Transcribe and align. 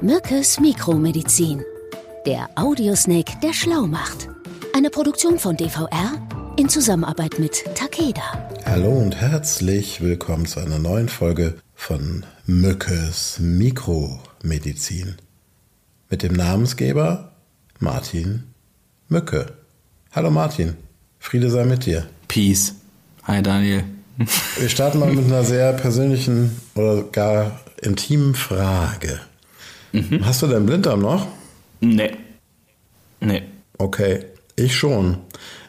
Mückes 0.00 0.60
Mikromedizin. 0.60 1.64
Der 2.24 2.48
Audiosnake, 2.54 3.32
der 3.42 3.52
schlau 3.52 3.88
macht. 3.88 4.28
Eine 4.72 4.90
Produktion 4.90 5.40
von 5.40 5.56
DVR 5.56 6.12
in 6.56 6.68
Zusammenarbeit 6.68 7.40
mit 7.40 7.64
Takeda. 7.74 8.22
Hallo 8.64 8.90
und 8.90 9.16
herzlich 9.16 10.00
willkommen 10.00 10.46
zu 10.46 10.60
einer 10.60 10.78
neuen 10.78 11.08
Folge 11.08 11.54
von 11.74 12.24
Mückes 12.46 13.40
Mikromedizin. 13.40 15.16
Mit 16.10 16.22
dem 16.22 16.34
Namensgeber 16.34 17.32
Martin 17.80 18.44
Mücke. 19.08 19.46
Hallo 20.12 20.30
Martin, 20.30 20.76
Friede 21.18 21.50
sei 21.50 21.64
mit 21.64 21.86
dir. 21.86 22.06
Peace. 22.28 22.74
Hi 23.24 23.42
Daniel. 23.42 23.82
Wir 24.58 24.68
starten 24.68 25.00
mal 25.00 25.12
mit 25.12 25.24
einer 25.24 25.42
sehr 25.42 25.72
persönlichen 25.72 26.60
oder 26.76 27.02
gar 27.02 27.58
intimen 27.82 28.36
Frage. 28.36 29.20
Mhm. 29.92 30.24
Hast 30.24 30.42
du 30.42 30.46
deinen 30.46 30.66
Blinddarm 30.66 31.00
noch? 31.00 31.26
Nee. 31.80 32.12
Nee. 33.20 33.42
Okay, 33.78 34.24
ich 34.56 34.76
schon. 34.76 35.18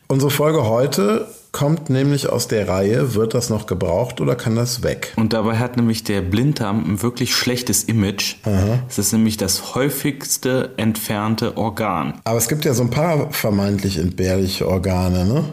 Unsere 0.08 0.32
Folge 0.32 0.66
heute 0.66 1.28
kommt 1.52 1.90
nämlich 1.90 2.30
aus 2.30 2.48
der 2.48 2.68
Reihe, 2.68 3.16
wird 3.16 3.34
das 3.34 3.50
noch 3.50 3.66
gebraucht 3.66 4.22
oder 4.22 4.36
kann 4.36 4.56
das 4.56 4.84
weg? 4.84 5.14
Und 5.16 5.34
dabei 5.34 5.58
hat 5.58 5.78
nämlich 5.78 6.04
der 6.04 6.22
Blinddarm 6.22 6.84
ein 6.86 7.02
wirklich 7.02 7.36
schlechtes 7.36 7.84
Image. 7.84 8.36
Aha. 8.44 8.80
Es 8.88 9.00
ist 9.00 9.14
nämlich 9.14 9.38
das 9.38 9.76
häufigste 9.76 10.74
entfernte 10.78 11.58
Organ. 11.58 12.20
Aber 12.24 12.38
es 12.38 12.48
gibt 12.48 12.66
ja 12.66 12.74
so 12.74 12.84
ein 12.84 12.92
paar 12.92 13.32
vermeintlich 13.32 13.98
entbehrliche 13.98 14.68
Organe, 14.68 15.26
ne? 15.26 15.44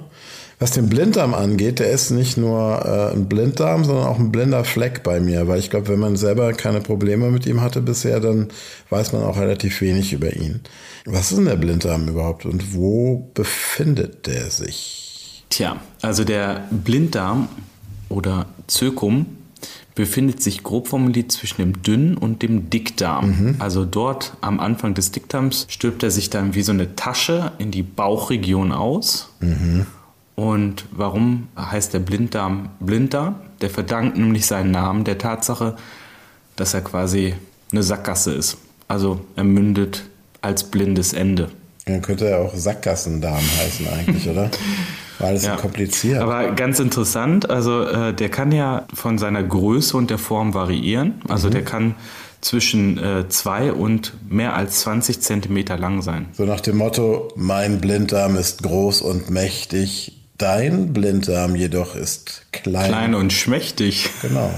Was 0.59 0.71
den 0.71 0.89
Blinddarm 0.89 1.35
angeht, 1.35 1.81
der 1.81 1.91
ist 1.91 2.11
nicht 2.11 2.39
nur 2.39 2.83
äh, 2.85 3.15
ein 3.15 3.29
Blinddarm, 3.29 3.85
sondern 3.85 4.07
auch 4.07 4.19
ein 4.19 4.33
blinder 4.33 4.65
Fleck 4.65 5.03
bei 5.03 5.21
mir, 5.21 5.49
weil 5.49 5.59
ich 5.59 5.69
glaube, 5.69 5.89
wenn 5.89 5.99
man 5.99 6.17
selber 6.17 6.53
keine 6.55 6.81
Probleme 6.81 7.31
mit 7.31 7.45
ihm 7.47 7.61
hatte 7.61 7.83
bisher, 7.83 8.21
dann 8.21 8.49
weiß 8.89 9.13
man 9.13 9.23
auch 9.23 9.37
relativ 9.37 9.83
wenig 9.83 10.15
über 10.15 10.35
ihn. 10.35 10.61
Was 11.05 11.31
ist 11.31 11.39
denn 11.39 11.45
der 11.45 11.57
Blinddarm 11.57 12.09
überhaupt 12.09 12.47
und 12.47 12.75
wo 12.75 13.31
befindet 13.35 14.27
der 14.27 14.51
sich? 14.51 15.45
Tja, 15.51 15.77
also 16.01 16.25
der 16.25 16.65
Blinddarm 16.71 17.49
oder 18.09 18.47
Zirkum 18.67 19.27
befindet 19.95 20.43
sich 20.43 20.63
grob 20.63 20.89
formuliert 20.89 21.33
zwischen 21.33 21.61
dem 21.61 21.83
Dünn- 21.83 22.17
und 22.17 22.43
dem 22.43 22.71
Dickdarm. 22.71 23.29
Mhm. 23.29 23.57
Also 23.59 23.85
dort 23.85 24.35
am 24.41 24.61
Anfang 24.61 24.95
des 24.95 25.11
Dickdarms 25.11 25.67
stülpt 25.69 26.03
er 26.03 26.11
sich 26.11 26.31
dann 26.31 26.55
wie 26.55 26.63
so 26.63 26.73
eine 26.73 26.97
Tasche 26.97 27.53
in 27.59 27.71
die 27.71 27.83
Bauchregion 27.83 28.73
aus. 28.73 29.31
Mhm. 29.41 29.87
Und 30.37 30.85
warum 30.93 31.49
heißt 31.59 31.95
der 31.95 31.99
Blinddarm 31.99 32.69
Blinddarm? 32.79 33.37
Der 33.63 33.71
verdankt 33.71 34.19
nämlich 34.19 34.47
seinen 34.47 34.71
Namen 34.71 35.05
der 35.05 35.19
Tatsache, 35.19 35.77
dass 36.57 36.75
er 36.75 36.83
quasi 36.83 37.35
eine 37.73 37.83
Sackgasse 37.83 38.33
ist. 38.33 38.59
Also 38.87 39.21
er 39.35 39.45
mündet 39.45 40.05
als 40.43 40.65
blindes 40.65 41.15
Ende. 41.15 41.49
Dann 41.87 42.03
könnte 42.03 42.29
er 42.29 42.41
auch 42.41 42.55
Sackgassendarm 42.55 43.43
heißen 43.59 43.89
eigentlich, 43.89 44.29
oder? 44.31 44.51
War 45.19 45.29
alles 45.29 45.47
ja. 45.47 45.57
so 45.57 45.63
kompliziert. 45.63 46.21
Aber 46.21 46.53
ganz 46.53 46.79
interessant, 46.81 47.49
also 47.49 47.83
äh, 47.83 48.13
der 48.13 48.29
kann 48.29 48.53
ja 48.53 48.87
von 48.93 49.19
seiner 49.19 49.43
Größe 49.43 49.97
und 49.97 50.11
der 50.11 50.19
Form 50.19 50.53
variieren. 50.53 51.23
Also 51.29 51.49
mhm. 51.49 51.53
der 51.53 51.65
kann 51.65 51.95
zwischen 52.43 52.99
äh, 52.99 53.29
zwei 53.29 53.73
und 53.73 54.13
mehr 54.29 54.55
als 54.55 54.81
20 54.81 55.21
Zentimeter 55.21 55.79
lang 55.79 56.03
sein. 56.03 56.27
So 56.33 56.45
nach 56.45 56.61
dem 56.61 56.77
Motto, 56.77 57.29
mein 57.35 57.81
Blinddarm 57.81 58.37
ist 58.37 58.63
groß 58.63 59.01
und 59.01 59.31
mächtig, 59.31 60.13
Dein 60.39 60.93
Blinddarm 60.93 61.55
jedoch 61.55 61.95
ist 61.95 62.43
klein. 62.53 62.89
Klein 62.89 63.15
und 63.15 63.33
schmächtig. 63.33 64.09
Genau. 64.23 64.51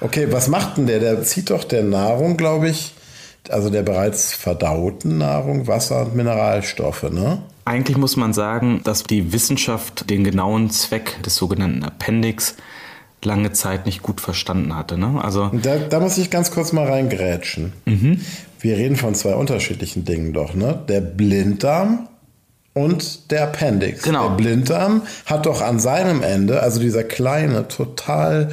Okay, 0.00 0.28
was 0.30 0.48
macht 0.48 0.76
denn 0.76 0.86
der? 0.86 0.98
Der 0.98 1.22
zieht 1.22 1.50
doch 1.50 1.64
der 1.64 1.84
Nahrung, 1.84 2.36
glaube 2.36 2.68
ich, 2.68 2.92
also 3.48 3.70
der 3.70 3.82
bereits 3.82 4.34
verdauten 4.34 5.18
Nahrung, 5.18 5.68
Wasser 5.68 6.02
und 6.02 6.16
Mineralstoffe, 6.16 7.04
ne? 7.04 7.42
Eigentlich 7.64 7.96
muss 7.96 8.16
man 8.16 8.32
sagen, 8.32 8.80
dass 8.82 9.04
die 9.04 9.32
Wissenschaft 9.32 10.10
den 10.10 10.24
genauen 10.24 10.70
Zweck 10.70 11.22
des 11.22 11.36
sogenannten 11.36 11.84
Appendix 11.84 12.56
lange 13.22 13.52
Zeit 13.52 13.86
nicht 13.86 14.02
gut 14.02 14.20
verstanden 14.20 14.74
hatte. 14.74 14.98
Ne? 14.98 15.22
Also 15.22 15.50
da, 15.62 15.78
da 15.78 16.00
muss 16.00 16.18
ich 16.18 16.30
ganz 16.30 16.50
kurz 16.50 16.72
mal 16.72 16.88
reingrätschen. 16.88 17.72
Mhm. 17.84 18.20
Wir 18.58 18.76
reden 18.76 18.96
von 18.96 19.14
zwei 19.14 19.34
unterschiedlichen 19.34 20.04
Dingen 20.04 20.32
doch. 20.32 20.54
Ne? 20.54 20.76
Der 20.88 21.00
Blinddarm 21.00 22.08
und 22.74 23.30
der 23.30 23.44
Appendix. 23.44 24.02
Genau. 24.02 24.28
Der 24.30 24.36
Blinddarm 24.36 25.02
hat 25.26 25.46
doch 25.46 25.60
an 25.60 25.78
seinem 25.78 26.22
Ende, 26.22 26.62
also 26.62 26.80
dieser 26.80 27.04
kleine, 27.04 27.68
total 27.68 28.50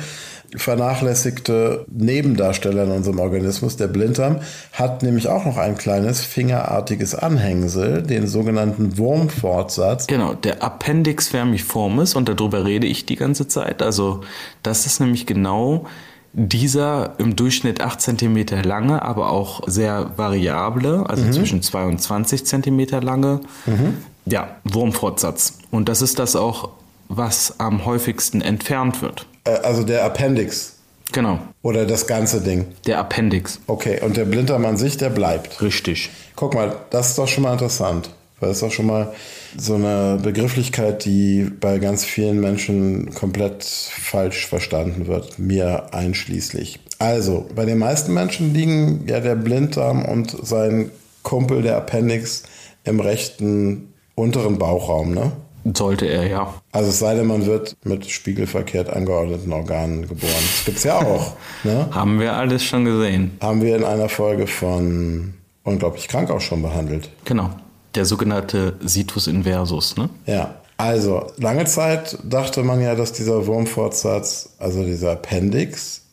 vernachlässigte 0.56 1.86
Nebendarsteller 1.92 2.84
in 2.84 2.92
unserem 2.92 3.20
Organismus, 3.20 3.78
der 3.78 3.88
Blinddarm, 3.88 4.40
hat 4.74 5.04
nämlich 5.04 5.28
auch 5.28 5.46
noch 5.46 5.58
ein 5.58 5.78
kleines 5.78 6.22
fingerartiges 6.22 7.14
Anhängsel, 7.16 8.02
den 8.02 8.28
sogenannten 8.28 8.98
Wurmfortsatz. 8.98 10.08
Genau, 10.08 10.34
der 10.34 10.64
Appendix 10.64 11.28
vermiformis 11.28 12.16
und 12.16 12.30
darüber 12.30 12.66
rede 12.66 12.88
ich 12.88 13.06
die 13.06 13.16
ganze 13.16 13.48
Zeit. 13.48 13.82
Also 13.82 14.22
das 14.64 14.86
ist 14.86 15.00
nämlich 15.00 15.26
genau 15.26 15.86
dieser 16.34 17.16
im 17.18 17.36
Durchschnitt 17.36 17.82
8 17.82 18.00
cm 18.00 18.64
lange, 18.64 19.02
aber 19.02 19.32
auch 19.32 19.62
sehr 19.68 20.12
variable, 20.18 21.06
also 21.08 21.26
mhm. 21.26 21.34
zwischen 21.34 21.62
2 21.62 21.86
und 21.86 22.02
20 22.02 22.46
cm 22.46 22.80
lange, 23.02 23.42
mhm. 23.66 23.98
Ja, 24.26 24.56
Wurmfortsatz. 24.64 25.60
Und 25.72 25.90
das 25.90 26.02
ist 26.02 26.20
das 26.20 26.36
auch, 26.36 26.70
was 27.08 27.56
am 27.60 27.86
häufigsten 27.86 28.42
entfernt 28.42 29.02
wird. 29.02 29.26
Äh, 29.44 29.52
also 29.52 29.84
der 29.84 30.06
Appendix. 30.06 30.76
Genau. 31.12 31.40
Oder 31.64 31.86
das 31.86 32.06
ganze 32.06 32.42
Ding. 32.42 32.68
Der 32.86 33.00
Appendix. 33.00 33.60
Okay, 33.68 34.00
und 34.02 34.16
der 34.16 34.26
Blinddarm 34.26 34.66
an 34.66 34.78
sich, 34.78 34.98
der 34.98 35.10
bleibt. 35.10 35.62
Richtig. 35.62 36.12
Guck 36.36 36.54
mal, 36.54 36.76
das 36.92 37.10
ist 37.10 37.18
doch 37.18 37.28
schon 37.28 37.44
mal 37.44 37.54
interessant. 37.54 38.12
Weil 38.40 38.52
es 38.52 38.64
auch 38.64 38.72
schon 38.72 38.86
mal 38.86 39.14
so 39.58 39.76
eine 39.76 40.18
Begrifflichkeit, 40.22 41.04
die 41.04 41.52
bei 41.60 41.80
ganz 41.80 42.06
vielen 42.06 42.40
Menschen 42.40 43.14
komplett 43.14 43.64
falsch 43.66 44.48
verstanden 44.48 45.08
wird, 45.08 45.40
mir 45.40 45.94
einschließlich. 45.94 46.80
Also, 47.00 47.50
bei 47.54 47.66
den 47.66 47.80
meisten 47.80 48.14
Menschen 48.14 48.54
liegen 48.54 49.06
ja 49.08 49.20
der 49.20 49.36
Blinddarm 49.36 50.06
und 50.06 50.38
sein 50.42 50.90
Kumpel, 51.24 51.64
der 51.64 51.76
Appendix, 51.76 52.44
im 52.86 53.02
rechten 53.02 53.89
unteren 54.20 54.58
Bauchraum, 54.58 55.14
ne? 55.14 55.32
Sollte 55.76 56.06
er, 56.06 56.28
ja. 56.28 56.54
Also 56.72 56.90
es 56.90 57.00
sei 57.00 57.16
denn, 57.16 57.28
man 57.28 57.46
wird 57.46 57.76
mit 57.84 58.10
spiegelverkehrt 58.10 58.90
angeordneten 58.90 59.52
Organen 59.52 60.08
geboren. 60.08 60.32
Das 60.56 60.66
gibt's 60.66 60.84
ja 60.84 60.98
auch. 60.98 61.34
ne? 61.64 61.88
Haben 61.92 62.20
wir 62.20 62.36
alles 62.36 62.64
schon 62.64 62.86
gesehen. 62.86 63.38
Haben 63.42 63.62
wir 63.62 63.76
in 63.76 63.84
einer 63.84 64.10
Folge 64.10 64.48
von 64.48 65.34
Unglaublich 65.64 66.08
krank 66.08 66.32
auch 66.32 66.42
schon 66.42 66.62
behandelt. 66.62 67.10
Genau. 67.26 67.50
Der 67.94 68.06
sogenannte 68.06 68.76
Situs 68.82 69.28
inversus, 69.28 69.98
ne? 69.98 70.10
Ja. 70.26 70.56
Also, 70.78 71.28
lange 71.38 71.66
Zeit 71.66 72.18
dachte 72.24 72.64
man 72.64 72.82
ja, 72.82 72.96
dass 72.96 73.12
dieser 73.12 73.46
Wurmfortsatz, 73.46 74.52
also 74.60 74.84
dieser 74.86 75.12
Appendix, 75.12 76.04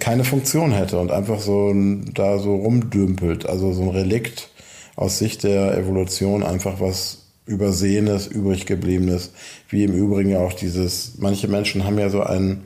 keine 0.00 0.24
Funktion 0.24 0.72
hätte 0.72 0.98
und 0.98 1.10
einfach 1.10 1.40
so 1.40 1.72
da 2.12 2.38
so 2.38 2.56
rumdümpelt. 2.56 3.48
Also 3.48 3.72
so 3.72 3.82
ein 3.82 3.88
Relikt 3.88 4.50
aus 4.96 5.18
Sicht 5.18 5.44
der 5.44 5.76
Evolution 5.78 6.42
einfach 6.42 6.80
was 6.80 7.21
Übersehenes, 7.46 8.26
übrig 8.26 8.66
gebliebenes, 8.66 9.32
wie 9.68 9.84
im 9.84 9.92
Übrigen 9.92 10.30
ja 10.30 10.38
auch 10.38 10.52
dieses, 10.52 11.18
manche 11.18 11.48
Menschen 11.48 11.84
haben 11.84 11.98
ja 11.98 12.08
so 12.08 12.22
einen 12.22 12.62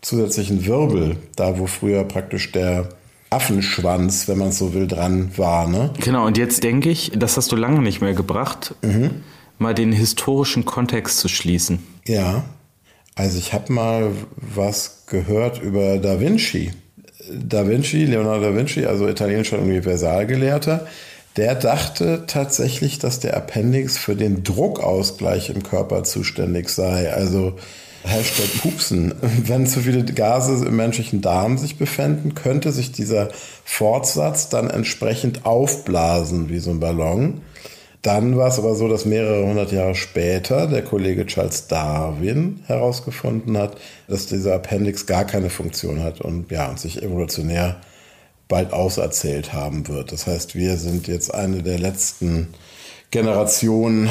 zusätzlichen 0.00 0.66
Wirbel, 0.66 1.16
da 1.36 1.58
wo 1.58 1.66
früher 1.66 2.04
praktisch 2.04 2.52
der 2.52 2.88
Affenschwanz, 3.30 4.26
wenn 4.28 4.38
man 4.38 4.52
so 4.52 4.74
will, 4.74 4.86
dran 4.86 5.30
war. 5.36 5.68
Ne? 5.68 5.92
Genau, 6.00 6.26
und 6.26 6.38
jetzt 6.38 6.64
denke 6.64 6.90
ich, 6.90 7.12
das 7.14 7.36
hast 7.36 7.52
du 7.52 7.56
lange 7.56 7.80
nicht 7.80 8.00
mehr 8.00 8.14
gebracht, 8.14 8.74
mhm. 8.82 9.22
mal 9.58 9.74
den 9.74 9.92
historischen 9.92 10.64
Kontext 10.64 11.18
zu 11.18 11.28
schließen. 11.28 11.78
Ja, 12.06 12.44
also 13.14 13.38
ich 13.38 13.52
habe 13.52 13.72
mal 13.72 14.12
was 14.36 15.04
gehört 15.06 15.60
über 15.60 15.98
Da 15.98 16.20
Vinci. 16.20 16.70
Da 17.30 17.68
Vinci, 17.68 18.06
Leonardo 18.06 18.50
da 18.50 18.56
Vinci, 18.56 18.86
also 18.86 19.06
italienischer 19.06 19.58
Universalgelehrter, 19.58 20.86
der 21.38 21.54
dachte 21.54 22.24
tatsächlich, 22.26 22.98
dass 22.98 23.20
der 23.20 23.36
Appendix 23.36 23.96
für 23.96 24.16
den 24.16 24.42
Druckausgleich 24.42 25.50
im 25.50 25.62
Körper 25.62 26.02
zuständig 26.02 26.68
sei. 26.68 27.12
Also 27.12 27.54
Hashtag 28.02 28.60
Pupsen. 28.60 29.14
Wenn 29.20 29.66
zu 29.66 29.80
viele 29.80 30.04
Gase 30.04 30.66
im 30.66 30.74
menschlichen 30.74 31.20
Darm 31.20 31.56
sich 31.56 31.78
befinden, 31.78 32.34
könnte 32.34 32.72
sich 32.72 32.90
dieser 32.90 33.28
Fortsatz 33.64 34.48
dann 34.48 34.68
entsprechend 34.68 35.46
aufblasen 35.46 36.48
wie 36.48 36.58
so 36.58 36.70
ein 36.70 36.80
Ballon. 36.80 37.40
Dann 38.02 38.36
war 38.36 38.48
es 38.48 38.58
aber 38.58 38.74
so, 38.74 38.88
dass 38.88 39.04
mehrere 39.04 39.46
hundert 39.46 39.70
Jahre 39.70 39.94
später 39.94 40.66
der 40.66 40.82
Kollege 40.82 41.26
Charles 41.26 41.68
Darwin 41.68 42.60
herausgefunden 42.66 43.56
hat, 43.56 43.76
dass 44.08 44.26
dieser 44.26 44.54
Appendix 44.54 45.06
gar 45.06 45.24
keine 45.24 45.50
Funktion 45.50 46.02
hat 46.02 46.20
und 46.20 46.50
ja, 46.50 46.76
sich 46.76 47.02
evolutionär 47.02 47.76
bald 48.48 48.72
auserzählt 48.72 49.52
haben 49.52 49.88
wird. 49.88 50.12
Das 50.12 50.26
heißt, 50.26 50.54
wir 50.54 50.76
sind 50.76 51.06
jetzt 51.06 51.32
eine 51.32 51.62
der 51.62 51.78
letzten 51.78 52.48
Generationen, 53.10 54.08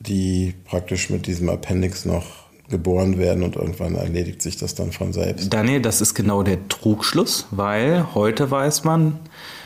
die 0.00 0.54
praktisch 0.64 1.10
mit 1.10 1.26
diesem 1.26 1.48
Appendix 1.48 2.04
noch 2.04 2.42
geboren 2.68 3.18
werden 3.18 3.42
und 3.42 3.56
irgendwann 3.56 3.94
erledigt 3.94 4.42
sich 4.42 4.56
das 4.56 4.74
dann 4.74 4.92
von 4.92 5.12
selbst. 5.12 5.52
Daniel, 5.52 5.80
das 5.80 6.00
ist 6.00 6.14
genau 6.14 6.42
der 6.42 6.68
Trugschluss, 6.68 7.46
weil 7.50 8.14
heute 8.14 8.50
weiß 8.50 8.84
man, 8.84 9.18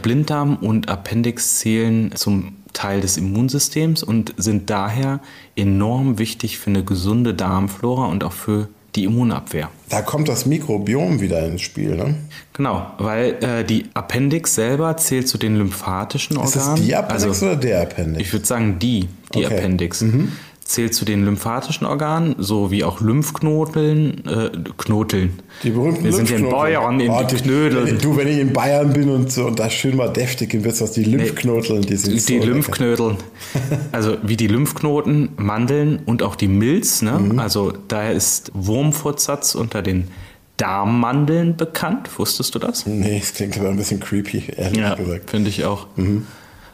Blinddarm 0.02 0.56
und 0.56 0.88
Appendix 0.88 1.58
zählen 1.58 2.12
zum 2.14 2.56
Teil 2.72 3.00
des 3.00 3.16
Immunsystems 3.16 4.02
und 4.02 4.34
sind 4.36 4.68
daher 4.68 5.20
enorm 5.54 6.18
wichtig 6.18 6.58
für 6.58 6.70
eine 6.70 6.84
gesunde 6.84 7.32
Darmflora 7.32 8.06
und 8.06 8.22
auch 8.24 8.32
für 8.32 8.68
die 8.96 9.04
Immunabwehr. 9.04 9.70
Da 9.88 10.02
kommt 10.02 10.28
das 10.28 10.46
Mikrobiom 10.46 11.20
wieder 11.20 11.46
ins 11.46 11.62
Spiel, 11.62 11.96
ne? 11.96 12.16
Genau, 12.54 12.86
weil 12.98 13.36
äh, 13.42 13.64
die 13.64 13.84
Appendix 13.94 14.54
selber 14.54 14.96
zählt 14.96 15.28
zu 15.28 15.38
den 15.38 15.56
lymphatischen 15.56 16.38
Organen. 16.38 16.58
Ist 16.58 16.66
das 16.66 16.80
die 16.80 16.96
Appendix 16.96 17.24
also, 17.24 17.46
oder 17.46 17.56
der 17.56 17.82
Appendix? 17.82 18.22
Ich 18.26 18.32
würde 18.32 18.46
sagen 18.46 18.78
die, 18.78 19.08
die 19.34 19.44
okay. 19.44 19.56
Appendix. 19.56 20.00
Mhm 20.00 20.32
zählt 20.66 20.94
zu 20.94 21.04
den 21.04 21.24
lymphatischen 21.24 21.86
Organen, 21.86 22.34
so 22.38 22.70
wie 22.70 22.82
auch 22.82 23.00
Lymphknoteln, 23.00 24.26
äh, 24.26 24.50
Knoteln. 24.76 25.38
Die 25.62 25.70
berühmten 25.70 26.04
Wir 26.04 26.12
sind 26.12 26.30
in 26.30 26.50
Bayern 26.50 26.98
in 26.98 27.10
oh, 27.10 27.22
die 27.22 27.36
Knödeln. 27.36 27.98
Du, 28.00 28.16
wenn 28.16 28.26
ich 28.26 28.38
in 28.38 28.52
Bayern 28.52 28.92
bin 28.92 29.08
und 29.08 29.30
so 29.30 29.46
und 29.46 29.58
da 29.58 29.70
schön 29.70 29.96
mal 29.96 30.08
deftig 30.08 30.54
in 30.54 30.64
wird 30.64 30.80
das 30.80 30.92
die 30.92 31.04
Lymphknoteln, 31.04 31.82
die 31.82 31.96
sind 31.96 32.14
Die, 32.14 32.18
so 32.18 32.28
die 32.28 32.38
Lymphknoteln. 32.40 33.16
also 33.92 34.16
wie 34.22 34.36
die 34.36 34.48
Lymphknoten, 34.48 35.30
Mandeln 35.36 36.00
und 36.04 36.22
auch 36.22 36.34
die 36.34 36.48
Milz, 36.48 37.00
ne? 37.00 37.12
Mhm. 37.12 37.38
Also 37.38 37.72
daher 37.86 38.12
ist 38.12 38.50
Wurmfortsatz 38.54 39.54
unter 39.54 39.82
den 39.82 40.08
Darmmandeln 40.56 41.56
bekannt. 41.56 42.10
Wusstest 42.18 42.54
du 42.54 42.58
das? 42.58 42.86
Nee, 42.86 43.18
es 43.22 43.34
klingt 43.34 43.56
aber 43.58 43.68
ein 43.68 43.76
bisschen 43.76 44.00
creepy, 44.00 44.44
ehrlich 44.56 44.78
ja, 44.78 44.94
gesagt. 44.94 45.30
Finde 45.30 45.48
ich 45.48 45.64
auch. 45.64 45.86
Mhm. 45.96 46.26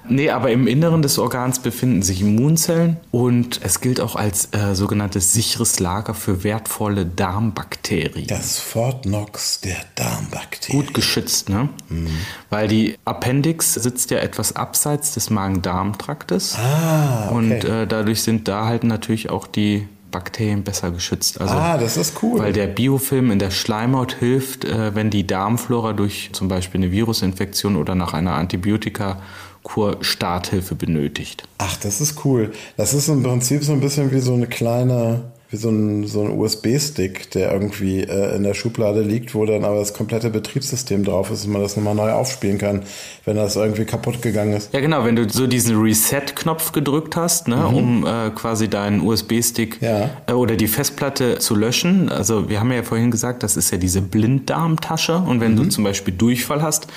Nee, 0.09 0.31
aber 0.31 0.51
im 0.51 0.67
Inneren 0.67 1.03
des 1.03 1.19
Organs 1.19 1.61
befinden 1.61 2.03
sich 2.03 2.21
Immunzellen 2.21 2.97
und 3.11 3.61
es 3.63 3.81
gilt 3.81 4.01
auch 4.01 4.17
als 4.17 4.49
äh, 4.53 4.75
sogenanntes 4.75 5.33
sicheres 5.33 5.79
Lager 5.81 6.15
für 6.15 6.45
wertvolle 6.45 7.07
Darmbakterien. 7.07 8.27
Das 8.27 8.59
Fort 8.59 9.05
Knox 9.05 9.61
der 9.61 9.77
Darmbakterien. 9.95 10.85
Gut 10.85 10.95
geschützt, 10.95 11.49
ne? 11.49 11.69
Mhm. 11.89 12.09
Weil 12.51 12.69
die 12.69 12.97
Appendix 13.05 13.75
sitzt 13.75 14.11
ja 14.11 14.19
etwas 14.19 14.57
abseits 14.57 15.15
des 15.15 15.31
Magen-Darm-Traktes. 15.31 16.57
Ah, 16.59 17.27
okay. 17.27 17.35
Und 17.35 17.65
äh, 17.65 17.87
dadurch 17.87 18.23
sind 18.23 18.49
da 18.49 18.67
halt 18.67 18.85
natürlich 18.85 19.31
auch 19.31 19.47
die 19.47 19.87
Bakterien 20.11 20.63
besser 20.63 20.91
geschützt. 20.91 21.41
Also, 21.41 21.55
ah, 21.55 21.79
das 21.79 21.97
ist 21.97 22.23
cool. 22.23 22.39
Weil 22.39 22.53
der 22.53 22.67
Biofilm 22.69 23.31
in 23.31 23.39
der 23.39 23.51
Schleimhaut 23.51 24.13
hilft, 24.13 24.65
äh, 24.65 24.95
wenn 24.95 25.11
die 25.11 25.27
Darmflora 25.27 25.95
durch 25.95 26.31
zum 26.33 26.49
Beispiel 26.49 26.81
eine 26.81 26.93
Virusinfektion 26.93 27.77
oder 27.77 27.95
nach 27.97 28.13
einer 28.13 28.35
Antibiotika 28.35 29.21
Kur-Starthilfe 29.63 30.75
benötigt. 30.75 31.45
Ach, 31.59 31.77
das 31.77 32.01
ist 32.01 32.25
cool. 32.25 32.53
Das 32.77 32.95
ist 32.95 33.09
im 33.09 33.23
Prinzip 33.23 33.63
so 33.65 33.73
ein 33.73 33.81
bisschen 33.81 34.11
wie 34.11 34.19
so 34.19 34.35
eine 34.35 34.49
kleine, 34.49 35.21
wie 35.51 35.57
so 35.57 35.71
ein, 35.71 36.07
so 36.07 36.23
ein 36.23 36.37
USB-Stick, 36.37 37.31
der 37.31 37.53
irgendwie 37.53 38.01
äh, 38.01 38.35
in 38.35 38.43
der 38.43 38.55
Schublade 38.55 39.03
liegt, 39.03 39.37
wo 39.37 39.47
dann 39.47 39.65
aber 39.65 39.77
das 39.77 39.95
komplette 39.95 40.31
Betriebssystem 40.31 41.05
drauf 41.05 41.31
ist 41.31 41.45
und 41.45 41.53
man 41.53 41.63
das 41.63 41.77
nochmal 41.77 41.95
neu 41.95 42.11
aufspielen 42.11 42.59
kann, 42.59 42.83
wenn 43.25 43.37
das 43.37 43.55
irgendwie 43.55 43.85
kaputt 43.85 44.21
gegangen 44.21 44.55
ist. 44.55 44.75
Ja, 44.75 44.81
genau, 44.81 45.05
wenn 45.05 45.15
du 45.15 45.29
so 45.29 45.47
diesen 45.47 45.81
Reset-Knopf 45.81 46.73
gedrückt 46.73 47.15
hast, 47.15 47.47
ne, 47.47 47.57
mhm. 47.57 47.77
um 47.77 48.07
äh, 48.07 48.31
quasi 48.31 48.69
deinen 48.69 49.01
USB-Stick 49.01 49.81
ja. 49.81 50.11
äh, 50.27 50.33
oder 50.33 50.57
die 50.57 50.69
Festplatte 50.69 51.39
zu 51.39 51.55
löschen. 51.55 52.09
Also 52.09 52.49
wir 52.49 52.59
haben 52.59 52.73
ja 52.73 52.83
vorhin 52.83 53.13
gesagt, 53.13 53.45
das 53.45 53.57
ist 53.57 53.71
ja 53.71 53.79
diese 53.79 54.03
Blinddarmtasche 54.03 55.19
und 55.19 55.41
wenn 55.41 55.53
mhm. 55.53 55.57
du 55.57 55.69
zum 55.69 55.85
Beispiel 55.85 56.15
Durchfall 56.15 56.63
hast, 56.63 56.89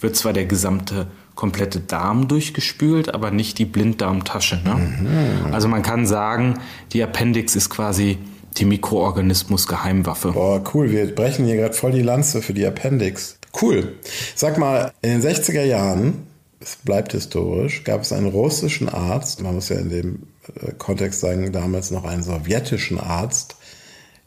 wird 0.00 0.16
zwar 0.16 0.32
der 0.32 0.46
gesamte 0.46 1.06
komplette 1.38 1.78
Darm 1.78 2.26
durchgespült, 2.26 3.14
aber 3.14 3.30
nicht 3.30 3.58
die 3.58 3.64
Blinddarmtasche. 3.64 4.60
Ne? 4.64 4.74
Mhm. 4.74 5.54
Also 5.54 5.68
man 5.68 5.82
kann 5.82 6.04
sagen, 6.04 6.58
die 6.92 7.00
Appendix 7.00 7.54
ist 7.54 7.70
quasi 7.70 8.18
die 8.56 8.64
Mikroorganismus-Geheimwaffe. 8.64 10.32
Boah, 10.32 10.60
cool. 10.74 10.90
Wir 10.90 11.14
brechen 11.14 11.46
hier 11.46 11.54
gerade 11.54 11.74
voll 11.74 11.92
die 11.92 12.02
Lanze 12.02 12.42
für 12.42 12.54
die 12.54 12.66
Appendix. 12.66 13.38
Cool. 13.62 13.94
Sag 14.34 14.58
mal, 14.58 14.90
in 15.00 15.10
den 15.10 15.22
60er 15.22 15.62
Jahren, 15.62 16.26
es 16.58 16.74
bleibt 16.74 17.12
historisch, 17.12 17.84
gab 17.84 18.02
es 18.02 18.12
einen 18.12 18.26
russischen 18.26 18.88
Arzt, 18.88 19.40
man 19.40 19.54
muss 19.54 19.68
ja 19.68 19.76
in 19.76 19.90
dem 19.90 20.22
äh, 20.60 20.72
Kontext 20.72 21.20
sagen, 21.20 21.52
damals 21.52 21.92
noch 21.92 22.02
einen 22.02 22.24
sowjetischen 22.24 22.98
Arzt, 22.98 23.54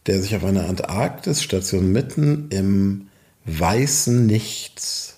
der 0.05 0.21
sich 0.21 0.33
auf 0.33 0.45
einer 0.45 0.69
Antarktisstation 0.69 1.91
mitten 1.91 2.47
im 2.51 3.07
weißen 3.43 4.25
Nichts 4.25 5.10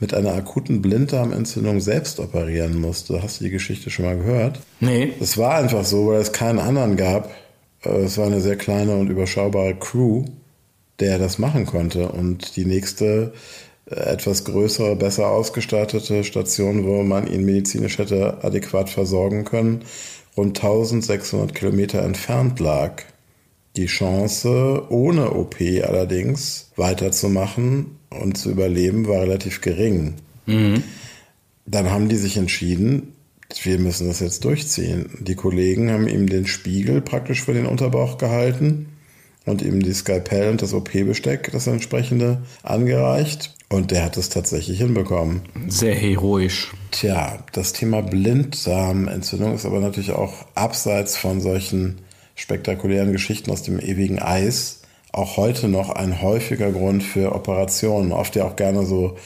mit 0.00 0.14
einer 0.14 0.34
akuten 0.34 0.82
Blinddarmentzündung 0.82 1.80
selbst 1.80 2.18
operieren 2.20 2.80
musste. 2.80 3.22
Hast 3.22 3.40
du 3.40 3.44
die 3.44 3.50
Geschichte 3.50 3.90
schon 3.90 4.04
mal 4.04 4.16
gehört? 4.16 4.60
Nee. 4.80 5.12
Es 5.20 5.38
war 5.38 5.54
einfach 5.56 5.84
so, 5.84 6.08
weil 6.08 6.20
es 6.20 6.32
keinen 6.32 6.58
anderen 6.58 6.96
gab. 6.96 7.30
Äh, 7.84 8.02
es 8.02 8.18
war 8.18 8.26
eine 8.26 8.40
sehr 8.40 8.56
kleine 8.56 8.96
und 8.96 9.08
überschaubare 9.08 9.74
Crew, 9.74 10.24
der 11.00 11.18
das 11.18 11.38
machen 11.38 11.66
konnte. 11.66 12.08
Und 12.08 12.56
die 12.56 12.64
nächste 12.64 13.32
äh, 13.86 13.94
etwas 13.94 14.44
größere, 14.44 14.96
besser 14.96 15.28
ausgestattete 15.28 16.24
Station, 16.24 16.86
wo 16.86 17.02
man 17.02 17.26
ihn 17.26 17.44
medizinisch 17.44 17.98
hätte 17.98 18.42
adäquat 18.42 18.90
versorgen 18.90 19.44
können, 19.44 19.84
rund 20.36 20.58
1600 20.58 21.54
Kilometer 21.54 22.02
entfernt 22.02 22.58
lag. 22.60 23.02
Die 23.76 23.86
Chance, 23.86 24.86
ohne 24.88 25.32
OP 25.32 25.56
allerdings 25.60 26.70
weiterzumachen, 26.76 27.98
und 28.20 28.36
zu 28.36 28.50
überleben 28.50 29.06
war 29.06 29.22
relativ 29.22 29.60
gering. 29.60 30.14
Mhm. 30.46 30.82
Dann 31.66 31.90
haben 31.90 32.08
die 32.08 32.16
sich 32.16 32.36
entschieden, 32.36 33.14
wir 33.62 33.78
müssen 33.78 34.08
das 34.08 34.20
jetzt 34.20 34.44
durchziehen. 34.44 35.10
Die 35.20 35.34
Kollegen 35.34 35.90
haben 35.90 36.08
ihm 36.08 36.28
den 36.28 36.46
Spiegel 36.46 37.00
praktisch 37.00 37.42
für 37.42 37.54
den 37.54 37.66
Unterbauch 37.66 38.18
gehalten 38.18 38.88
und 39.46 39.62
ihm 39.62 39.82
die 39.82 39.92
Skalpell 39.92 40.50
und 40.50 40.62
das 40.62 40.72
OP-Besteck, 40.72 41.50
das 41.52 41.66
entsprechende, 41.66 42.42
angereicht. 42.62 43.54
Und 43.68 43.90
der 43.90 44.04
hat 44.04 44.16
es 44.16 44.28
tatsächlich 44.28 44.78
hinbekommen. 44.78 45.42
Sehr 45.68 45.94
heroisch. 45.94 46.72
Tja, 46.90 47.44
das 47.52 47.72
Thema 47.72 48.02
Blinddarmentzündung 48.02 49.54
ist 49.54 49.66
aber 49.66 49.80
natürlich 49.80 50.12
auch 50.12 50.46
abseits 50.54 51.16
von 51.16 51.40
solchen 51.40 51.98
spektakulären 52.34 53.12
Geschichten 53.12 53.50
aus 53.50 53.62
dem 53.62 53.80
ewigen 53.80 54.18
Eis 54.18 54.82
auch 55.14 55.36
heute 55.36 55.68
noch 55.68 55.90
ein 55.90 56.22
häufiger 56.22 56.70
Grund 56.72 57.02
für 57.02 57.34
Operationen, 57.34 58.12
oft 58.12 58.36
ja 58.36 58.44
auch 58.44 58.56
gerne 58.56 58.84
so 58.84 59.16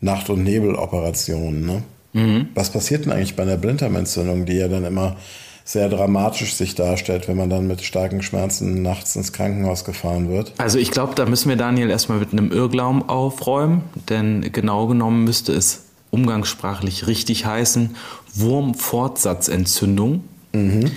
Nacht- 0.00 0.30
und 0.30 0.44
Nebeloperationen. 0.44 1.66
Ne? 1.66 1.82
Mhm. 2.12 2.48
Was 2.54 2.70
passiert 2.70 3.04
denn 3.04 3.12
eigentlich 3.12 3.36
bei 3.36 3.42
einer 3.42 3.56
Blinddarmentzündung, 3.56 4.46
die 4.46 4.56
ja 4.56 4.68
dann 4.68 4.84
immer 4.84 5.16
sehr 5.64 5.88
dramatisch 5.88 6.54
sich 6.54 6.76
darstellt, 6.76 7.26
wenn 7.26 7.36
man 7.36 7.50
dann 7.50 7.66
mit 7.66 7.82
starken 7.82 8.22
Schmerzen 8.22 8.82
nachts 8.82 9.16
ins 9.16 9.32
Krankenhaus 9.32 9.84
gefahren 9.84 10.28
wird. 10.28 10.52
Also 10.58 10.78
ich 10.78 10.92
glaube, 10.92 11.16
da 11.16 11.26
müssen 11.26 11.48
wir 11.48 11.56
Daniel 11.56 11.90
erstmal 11.90 12.20
mit 12.20 12.30
einem 12.30 12.52
Irrglauben 12.52 13.08
aufräumen, 13.08 13.82
denn 14.08 14.52
genau 14.52 14.86
genommen 14.86 15.24
müsste 15.24 15.52
es 15.52 15.82
umgangssprachlich 16.10 17.08
richtig 17.08 17.46
heißen 17.46 17.96
Wurmfortsatzentzündung. 18.34 20.22
Mhm. 20.52 20.92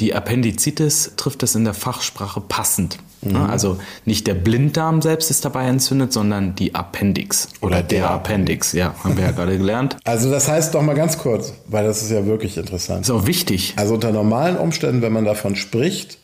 Die 0.00 0.14
Appendizitis 0.14 1.12
trifft 1.16 1.42
es 1.42 1.54
in 1.54 1.64
der 1.64 1.74
Fachsprache 1.74 2.40
passend. 2.40 2.96
Mhm. 3.22 3.36
Also 3.36 3.78
nicht 4.06 4.26
der 4.26 4.34
Blinddarm 4.34 5.02
selbst 5.02 5.30
ist 5.30 5.44
dabei 5.44 5.66
entzündet, 5.66 6.12
sondern 6.12 6.54
die 6.54 6.74
Appendix 6.74 7.48
oder, 7.60 7.66
oder 7.66 7.82
der, 7.82 8.00
der 8.00 8.10
Appendix. 8.10 8.72
Ja, 8.72 8.94
haben 9.04 9.16
wir 9.18 9.24
ja 9.24 9.30
gerade 9.32 9.58
gelernt. 9.58 9.98
Also 10.04 10.30
das 10.30 10.48
heißt 10.48 10.74
doch 10.74 10.82
mal 10.82 10.94
ganz 10.94 11.18
kurz, 11.18 11.52
weil 11.66 11.84
das 11.84 12.02
ist 12.02 12.10
ja 12.10 12.24
wirklich 12.24 12.56
interessant. 12.56 13.02
Ist 13.02 13.10
auch 13.10 13.26
wichtig. 13.26 13.74
Also 13.76 13.94
unter 13.94 14.10
normalen 14.10 14.56
Umständen, 14.56 15.02
wenn 15.02 15.12
man 15.12 15.26
davon 15.26 15.54
spricht, 15.54 16.18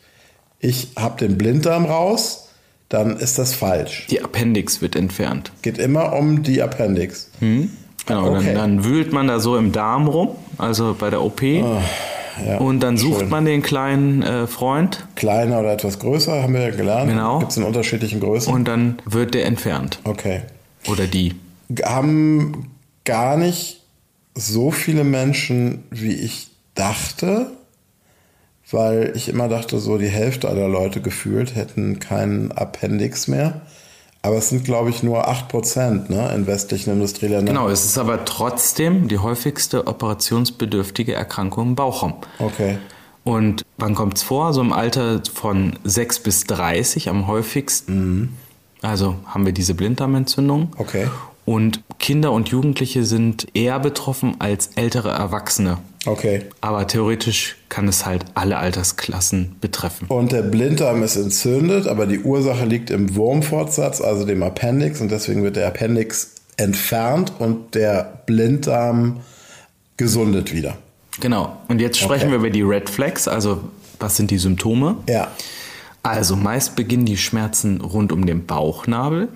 ich 0.59 0.89
habe 0.95 1.19
den 1.19 1.37
Blinddarm 1.37 1.85
raus, 1.85 2.49
dann 2.89 3.17
ist 3.17 3.37
das 3.37 3.53
falsch. 3.53 4.07
Die 4.09 4.23
Appendix 4.23 4.81
wird 4.81 4.95
entfernt. 4.95 5.51
Geht 5.61 5.77
immer 5.77 6.13
um 6.13 6.41
die 6.41 6.63
Appendix. 6.63 7.29
Mhm. 7.41 7.69
Genau, 8.07 8.35
okay. 8.35 8.45
dann, 8.45 8.55
dann, 8.55 8.83
wühlt 8.85 9.11
man 9.11 9.27
da 9.27 9.39
so 9.39 9.57
im 9.57 9.73
Darm 9.73 10.07
rum, 10.07 10.29
also 10.57 10.95
bei 10.97 11.09
der 11.09 11.21
OP. 11.21 11.43
Oh. 11.43 11.81
Ja, 12.45 12.57
und 12.57 12.81
dann 12.81 12.97
sucht 12.97 13.21
schön. 13.21 13.29
man 13.29 13.45
den 13.45 13.61
kleinen 13.61 14.21
äh, 14.23 14.47
Freund. 14.47 15.07
Kleiner 15.15 15.59
oder 15.59 15.73
etwas 15.73 15.99
größer, 15.99 16.43
haben 16.43 16.53
wir 16.53 16.61
ja 16.61 16.69
gelernt. 16.71 17.09
Genau. 17.09 17.39
Gibt 17.39 17.51
es 17.51 17.57
in 17.57 17.63
unterschiedlichen 17.63 18.19
Größen. 18.19 18.53
Und 18.53 18.67
dann 18.67 18.97
wird 19.05 19.33
der 19.33 19.45
entfernt. 19.45 19.99
Okay. 20.03 20.41
Oder 20.89 21.07
die. 21.07 21.35
Haben 21.83 22.71
gar 23.05 23.37
nicht 23.37 23.81
so 24.35 24.71
viele 24.71 25.03
Menschen, 25.03 25.83
wie 25.89 26.13
ich 26.13 26.49
dachte, 26.75 27.51
weil 28.69 29.13
ich 29.15 29.29
immer 29.29 29.47
dachte, 29.47 29.79
so 29.79 29.97
die 29.97 30.09
Hälfte 30.09 30.49
aller 30.49 30.67
Leute 30.67 31.01
gefühlt 31.01 31.55
hätten 31.55 31.99
keinen 31.99 32.51
Appendix 32.51 33.27
mehr. 33.27 33.61
Aber 34.21 34.37
es 34.37 34.49
sind, 34.49 34.65
glaube 34.65 34.89
ich, 34.89 35.03
nur 35.03 35.29
8% 35.29 36.11
ne, 36.11 36.33
in 36.35 36.47
westlichen 36.47 36.91
Industrieländern. 36.91 37.55
Genau, 37.55 37.69
es 37.69 37.85
ist 37.85 37.97
aber 37.97 38.25
trotzdem 38.25 39.07
die 39.07 39.19
häufigste 39.19 39.87
operationsbedürftige 39.87 41.13
Erkrankung 41.13 41.69
im 41.69 41.75
Bauchraum. 41.75 42.15
Okay. 42.39 42.77
Und 43.23 43.63
wann 43.77 43.93
kommt 43.93 44.17
es 44.17 44.23
vor? 44.23 44.53
So 44.53 44.61
im 44.61 44.73
Alter 44.73 45.21
von 45.33 45.77
6 45.83 46.19
bis 46.19 46.45
30 46.45 47.09
am 47.09 47.27
häufigsten. 47.27 48.19
Mhm. 48.19 48.29
Also 48.81 49.15
haben 49.25 49.45
wir 49.45 49.53
diese 49.53 49.73
Blinddarmentzündung. 49.73 50.73
Okay. 50.77 51.07
Und 51.47 51.81
Kinder 51.97 52.33
und 52.33 52.49
Jugendliche 52.49 53.05
sind 53.05 53.47
eher 53.55 53.79
betroffen 53.79 54.35
als 54.39 54.71
ältere 54.75 55.11
Erwachsene. 55.11 55.77
Okay. 56.05 56.43
Aber 56.59 56.85
theoretisch 56.87 57.55
kann 57.69 57.87
es 57.87 58.05
halt 58.05 58.25
alle 58.33 58.57
Altersklassen 58.57 59.55
betreffen. 59.61 60.07
Und 60.09 60.33
der 60.33 60.41
Blinddarm 60.41 61.03
ist 61.03 61.15
entzündet, 61.15 61.87
aber 61.87 62.05
die 62.05 62.19
Ursache 62.19 62.65
liegt 62.65 62.89
im 62.89 63.15
Wurmfortsatz, 63.15 64.01
also 64.01 64.25
dem 64.25 64.43
Appendix. 64.43 64.99
Und 64.99 65.09
deswegen 65.09 65.41
wird 65.43 65.55
der 65.55 65.67
Appendix 65.67 66.31
entfernt 66.57 67.31
und 67.39 67.75
der 67.75 68.23
Blinddarm 68.25 69.21
gesundet 69.95 70.53
wieder. 70.53 70.77
Genau. 71.21 71.55
Und 71.69 71.79
jetzt 71.79 71.97
sprechen 71.97 72.23
Okay. 72.23 72.31
wir 72.31 72.37
über 72.39 72.49
die 72.49 72.61
Red 72.61 72.89
Flags, 72.89 73.25
also 73.29 73.61
was 74.01 74.17
sind 74.17 74.31
die 74.31 74.37
Symptome? 74.37 74.97
Ja. 75.07 75.31
Also 76.03 76.35
meist 76.35 76.75
beginnen 76.75 77.05
die 77.05 77.15
Schmerzen 77.17 77.79
rund 77.79 78.11
um 78.11 78.25
den 78.25 78.45
Bauchnabel 78.45 79.29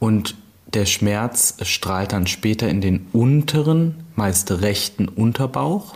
und 0.00 0.34
der 0.74 0.86
Schmerz 0.86 1.56
strahlt 1.62 2.12
dann 2.12 2.26
später 2.26 2.68
in 2.68 2.80
den 2.80 3.06
unteren, 3.12 3.94
meist 4.14 4.50
rechten 4.50 5.08
Unterbauch 5.08 5.94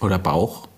oder 0.00 0.18
Bauch. 0.18 0.68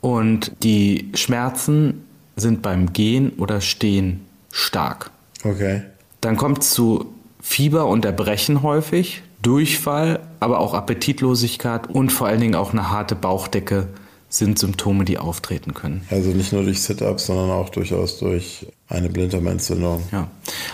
Und 0.00 0.52
die 0.62 1.10
Schmerzen 1.14 2.04
sind 2.36 2.62
beim 2.62 2.92
Gehen 2.92 3.32
oder 3.36 3.60
Stehen 3.60 4.20
stark. 4.50 5.10
Okay. 5.44 5.82
Dann 6.20 6.36
kommt 6.36 6.62
es 6.62 6.70
zu 6.70 7.06
Fieber 7.40 7.86
und 7.86 8.04
Erbrechen 8.04 8.62
häufig, 8.62 9.22
Durchfall, 9.42 10.20
aber 10.40 10.58
auch 10.58 10.74
Appetitlosigkeit 10.74 11.88
und 11.88 12.10
vor 12.10 12.26
allen 12.26 12.40
Dingen 12.40 12.54
auch 12.56 12.72
eine 12.72 12.90
harte 12.90 13.14
Bauchdecke 13.14 13.86
sind 14.28 14.58
Symptome, 14.58 15.04
die 15.04 15.16
auftreten 15.16 15.74
können. 15.74 16.02
Also 16.10 16.30
nicht 16.30 16.52
nur 16.52 16.64
durch 16.64 16.82
Sit-Ups, 16.82 17.26
sondern 17.26 17.50
auch 17.50 17.70
durchaus 17.70 18.18
durch 18.18 18.66
eine 18.88 19.08
Blinddarmentzündung. 19.08 20.02
Ja. 20.12 20.28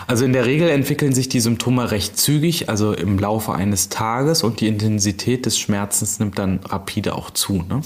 Also 0.07 0.23
in 0.25 0.33
der 0.33 0.45
Regel 0.45 0.69
entwickeln 0.69 1.13
sich 1.13 1.29
die 1.29 1.39
Symptome 1.39 1.91
recht 1.91 2.17
zügig, 2.17 2.69
also 2.69 2.93
im 2.93 3.17
Laufe 3.17 3.53
eines 3.53 3.89
Tages 3.89 4.43
und 4.43 4.61
die 4.61 4.67
Intensität 4.67 5.45
des 5.45 5.57
Schmerzens 5.57 6.19
nimmt 6.19 6.37
dann 6.37 6.59
rapide 6.63 7.15
auch 7.15 7.31
zu. 7.31 7.63
Ne? 7.67 7.81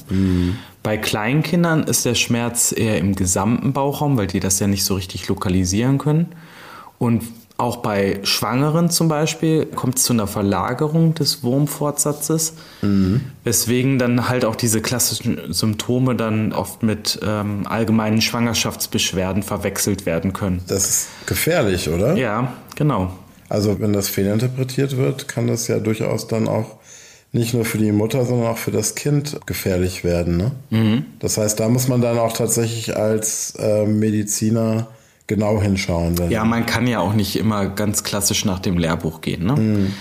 Bei 0.83 0.97
Kleinkindern 0.97 1.83
ist 1.83 2.05
der 2.05 2.15
Schmerz 2.15 2.73
eher 2.75 2.97
im 2.97 3.15
gesamten 3.15 3.73
Bauchraum, 3.73 4.17
weil 4.17 4.27
die 4.27 4.39
das 4.39 4.59
ja 4.59 4.67
nicht 4.67 4.83
so 4.83 4.95
richtig 4.95 5.27
lokalisieren 5.27 5.97
können. 5.97 6.27
Und 6.97 7.23
auch 7.59 7.77
bei 7.77 8.19
Schwangeren 8.23 8.89
zum 8.89 9.07
Beispiel 9.07 9.65
kommt 9.65 9.97
es 9.97 10.03
zu 10.03 10.13
einer 10.13 10.27
Verlagerung 10.27 11.13
des 11.13 11.43
Wurmfortsatzes, 11.43 12.53
weswegen 13.43 13.99
dann 13.99 14.29
halt 14.29 14.45
auch 14.45 14.55
diese 14.55 14.81
klassischen 14.81 15.53
Symptome 15.53 16.15
dann 16.15 16.53
oft 16.53 16.83
mit 16.83 17.19
ähm, 17.23 17.67
allgemeinen 17.67 18.21
Schwangerschaftsbeschwerden 18.21 19.43
verwechselt 19.43 20.05
werden 20.05 20.33
können. 20.33 20.61
Das 20.67 20.89
ist 20.89 21.07
gefährlich, 21.25 21.89
oder? 21.89 22.15
Ja, 22.15 22.53
genau. 22.75 23.11
Also 23.49 23.79
wenn 23.79 23.93
das 23.93 24.07
fehlinterpretiert 24.07 24.95
wird, 24.95 25.27
kann 25.27 25.47
das 25.47 25.67
ja 25.67 25.79
durchaus 25.79 26.27
dann 26.27 26.47
auch 26.47 26.77
nicht 27.31 27.53
nur 27.53 27.65
für 27.65 27.77
die 27.77 27.91
Mutter, 27.91 28.25
sondern 28.25 28.47
auch 28.47 28.57
für 28.57 28.71
das 28.71 28.95
Kind 28.95 29.39
gefährlich 29.45 30.03
werden. 30.03 30.37
Ne? 30.37 30.51
Mhm. 30.69 31.05
Das 31.19 31.37
heißt, 31.37 31.59
da 31.59 31.69
muss 31.69 31.87
man 31.87 32.01
dann 32.01 32.17
auch 32.17 32.33
tatsächlich 32.33 32.95
als 32.95 33.53
äh, 33.59 33.85
Mediziner 33.85 34.87
genau 35.29 35.61
hinschauen. 35.61 36.15
Ja, 36.29 36.43
man 36.43 36.65
kann 36.65 36.87
ja 36.87 36.99
auch 36.99 37.13
nicht 37.13 37.37
immer 37.37 37.67
ganz 37.67 38.03
klassisch 38.03 38.43
nach 38.43 38.59
dem 38.59 38.77
Lehrbuch 38.77 39.21
gehen. 39.21 39.45
Ne? 39.45 39.91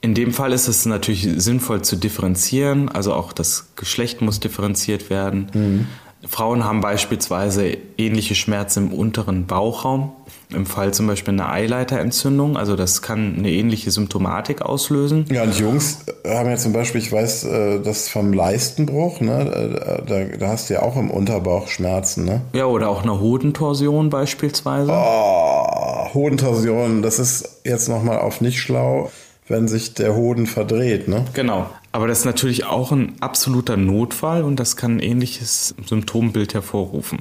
In 0.00 0.14
dem 0.14 0.32
Fall 0.32 0.52
ist 0.52 0.68
es 0.68 0.86
natürlich 0.86 1.26
sinnvoll 1.38 1.82
zu 1.82 1.96
differenzieren, 1.96 2.88
also 2.88 3.14
auch 3.14 3.32
das 3.32 3.70
Geschlecht 3.74 4.20
muss 4.20 4.38
differenziert 4.38 5.10
werden. 5.10 5.88
Frauen 6.26 6.64
haben 6.64 6.80
beispielsweise 6.80 7.76
ähnliche 7.96 8.34
Schmerzen 8.34 8.88
im 8.88 8.92
unteren 8.92 9.46
Bauchraum, 9.46 10.12
im 10.50 10.66
Fall 10.66 10.92
zum 10.92 11.06
Beispiel 11.06 11.34
einer 11.34 11.50
Eileiterentzündung, 11.52 12.56
also 12.56 12.74
das 12.74 13.02
kann 13.02 13.36
eine 13.38 13.50
ähnliche 13.50 13.90
Symptomatik 13.90 14.62
auslösen. 14.62 15.26
Ja, 15.30 15.44
und 15.44 15.56
Jungs 15.58 16.04
haben 16.26 16.50
ja 16.50 16.56
zum 16.56 16.72
Beispiel, 16.72 17.00
ich 17.00 17.12
weiß, 17.12 17.44
äh, 17.44 17.80
das 17.80 18.08
vom 18.08 18.32
Leistenbruch, 18.32 19.20
ne? 19.20 19.40
äh, 19.42 20.06
da, 20.06 20.36
da 20.36 20.48
hast 20.48 20.70
du 20.70 20.74
ja 20.74 20.82
auch 20.82 20.96
im 20.96 21.10
Unterbauch 21.10 21.68
Schmerzen, 21.68 22.24
ne? 22.24 22.40
Ja, 22.52 22.66
oder 22.66 22.88
auch 22.88 23.02
eine 23.02 23.20
Hodentorsion 23.20 24.10
beispielsweise. 24.10 24.90
Oh, 24.92 26.14
Hodentorsion, 26.14 27.02
das 27.02 27.18
ist 27.18 27.60
jetzt 27.64 27.88
nochmal 27.88 28.18
auf 28.18 28.40
nicht 28.40 28.58
schlau, 28.58 29.10
wenn 29.48 29.68
sich 29.68 29.94
der 29.94 30.14
Hoden 30.14 30.46
verdreht, 30.46 31.08
ne? 31.08 31.24
Genau. 31.34 31.70
Aber 31.92 32.06
das 32.06 32.20
ist 32.20 32.24
natürlich 32.24 32.64
auch 32.64 32.92
ein 32.92 33.14
absoluter 33.20 33.76
Notfall 33.76 34.42
und 34.42 34.60
das 34.60 34.76
kann 34.76 34.96
ein 34.96 35.00
ähnliches 35.00 35.74
Symptombild 35.86 36.54
hervorrufen. 36.54 37.20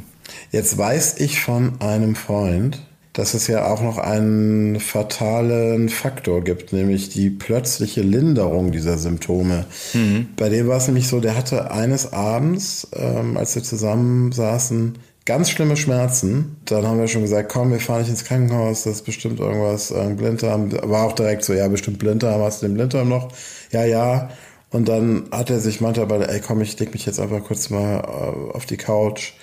Jetzt 0.52 0.78
weiß 0.78 1.20
ich 1.20 1.42
von 1.42 1.80
einem 1.80 2.16
Freund, 2.16 2.80
dass 3.14 3.34
es 3.34 3.48
ja 3.48 3.66
auch 3.66 3.82
noch 3.82 3.98
einen 3.98 4.80
fatalen 4.80 5.90
Faktor 5.90 6.44
gibt, 6.44 6.72
nämlich 6.74 7.10
die 7.10 7.32
plötzliche 7.32 8.02
Linderung 8.02 8.72
dieser 8.72 8.98
Symptome. 9.00 9.66
Bei 10.36 10.50
dem 10.50 10.68
war 10.68 10.78
es 10.78 10.88
nämlich 10.88 11.08
so, 11.08 11.20
der 11.20 11.36
hatte 11.36 11.72
eines 11.72 12.14
Abends, 12.14 12.88
ähm, 12.94 13.36
als 13.36 13.56
wir 13.56 13.64
zusammen 13.64 14.32
saßen, 14.32 15.00
ganz 15.28 15.50
schlimme 15.52 15.76
Schmerzen. 15.78 16.56
Dann 16.66 16.88
haben 16.88 17.00
wir 17.00 17.08
schon 17.08 17.22
gesagt, 17.22 17.52
komm, 17.52 17.72
wir 17.72 17.80
fahren 17.80 18.00
nicht 18.00 18.10
ins 18.10 18.24
Krankenhaus, 18.24 18.84
das 18.84 18.94
ist 18.96 19.06
bestimmt 19.06 19.40
irgendwas, 19.40 19.92
äh, 19.92 20.14
Blinddarm. 20.16 20.72
War 20.90 21.04
auch 21.04 21.12
direkt 21.14 21.44
so, 21.44 21.54
ja, 21.54 21.68
bestimmt 21.68 22.00
Blinddarm, 22.00 22.42
hast 22.42 22.62
du 22.64 22.68
den 22.68 22.74
Blinddarm 22.76 23.10
noch? 23.10 23.28
Ja, 23.72 23.84
ja. 23.84 24.30
Und 24.72 24.88
dann 24.90 25.24
hat 25.32 25.50
er 25.50 25.60
sich, 25.60 25.82
meinte 25.82 26.02
aber, 26.02 26.28
ey, 26.30 26.40
komm, 26.40 26.62
ich 26.62 26.80
leg 26.80 26.94
mich 26.94 27.06
jetzt 27.06 27.20
einfach 27.20 27.44
kurz 27.44 27.70
mal 27.70 28.00
äh, 28.00 28.56
auf 28.56 28.66
die 28.66 28.78
Couch. 28.78 29.34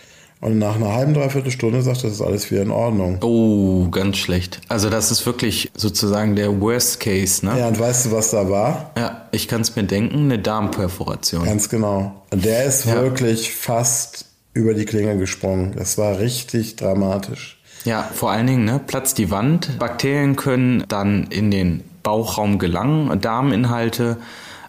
Und 0.41 0.59
nach 0.59 0.77
einer 0.77 0.93
halben, 0.93 1.15
dreiviertel 1.15 1.51
Stunde 1.51 1.81
sagt 1.83 1.99
er, 1.99 2.11
das 2.11 2.15
ist 2.15 2.21
alles 2.21 2.51
wieder 2.51 2.63
in 2.63 2.71
Ordnung. 2.71 3.19
Oh, 3.23 3.89
ganz 3.91 4.17
schlecht. 4.19 4.61
Also 4.69 4.91
das 4.91 5.11
ist 5.11 5.25
wirklich 5.25 5.71
sozusagen 5.77 6.35
der 6.35 6.61
Worst 6.61 7.01
Case, 7.01 7.45
ne? 7.47 7.59
Ja, 7.59 7.69
und 7.69 7.79
weißt 7.79 8.07
du, 8.07 8.13
was 8.13 8.31
da 8.31 8.51
war? 8.51 8.91
Ja, 8.99 9.29
ich 9.33 9.49
kann 9.49 9.61
es 9.63 9.75
mir 9.77 9.85
denken, 9.85 10.19
eine 10.25 10.39
Darmperforation. 10.39 11.45
Ganz 11.45 11.69
genau. 11.71 12.23
Und 12.31 12.45
der 12.45 12.65
ist 12.65 12.85
Ja. 12.85 12.95
wirklich 12.97 13.55
fast 13.55 14.27
über 14.55 14.75
die 14.75 14.85
Klinge 14.85 15.19
gesprungen. 15.19 15.75
Das 15.77 15.99
war 15.99 16.19
richtig 16.19 16.77
dramatisch. 16.77 17.61
Ja, 17.85 18.09
vor 18.15 18.31
allen 18.31 18.47
Dingen, 18.47 18.65
ne, 18.65 18.81
platzt 18.85 19.19
die 19.19 19.31
Wand. 19.31 19.79
Bakterien 19.79 20.37
können 20.37 20.85
dann 20.89 21.25
in 21.25 21.51
den 21.51 21.85
Bauchraum 22.03 22.59
gelangen, 22.59 23.21
Darminhalte, 23.21 24.17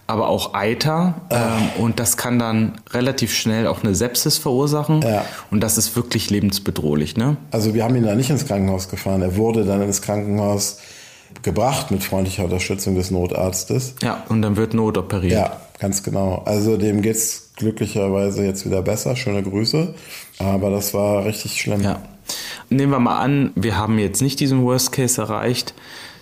aber 0.08 0.28
auch 0.28 0.54
Eiter. 0.54 1.22
Ähm, 1.30 1.84
und 1.84 2.00
das 2.00 2.18
kann 2.18 2.40
dann 2.40 2.74
relativ 2.92 3.34
schnell 3.34 3.68
auch 3.68 3.84
eine 3.84 3.96
Sepsis 3.96 4.38
verursachen. 4.38 5.02
Ja. 5.02 5.24
Und 5.50 5.62
das 5.62 5.78
ist 5.78 5.96
wirklich 5.96 6.30
lebensbedrohlich, 6.30 7.16
ne? 7.16 7.38
Also 7.52 7.74
wir 7.74 7.84
haben 7.84 7.96
ihn 7.96 8.04
da 8.04 8.16
nicht 8.16 8.30
ins 8.30 8.46
Krankenhaus 8.46 8.90
gefahren. 8.90 9.22
Er 9.22 9.38
wurde 9.38 9.64
dann 9.66 9.82
ins 9.82 10.02
Krankenhaus 10.02 10.80
gebracht 11.44 11.92
mit 11.92 12.04
freundlicher 12.04 12.44
Unterstützung 12.46 12.96
des 12.96 13.12
Notarztes. 13.12 13.96
Ja, 14.02 14.24
und 14.30 14.42
dann 14.42 14.56
wird 14.56 14.74
notoperiert. 14.74 15.34
Ja, 15.34 15.62
ganz 15.80 16.04
genau. 16.04 16.44
Also 16.46 16.78
dem 16.78 17.02
geht's 17.02 17.52
glücklicherweise 17.56 18.46
jetzt 18.46 18.66
wieder 18.66 18.82
besser. 18.82 19.16
Schöne 19.16 19.44
Grüße. 19.44 19.94
Aber 20.40 20.70
das 20.70 20.94
war 20.94 21.26
richtig 21.26 21.60
schlimm. 21.62 21.82
Ja. 21.82 22.02
Nehmen 22.70 22.92
wir 22.92 23.00
mal 23.00 23.20
an, 23.20 23.52
wir 23.56 23.78
haben 23.78 24.00
jetzt 24.00 24.22
nicht 24.22 24.40
diesen 24.40 24.64
Worst 24.64 24.92
Case 24.92 25.22
erreicht. 25.22 25.74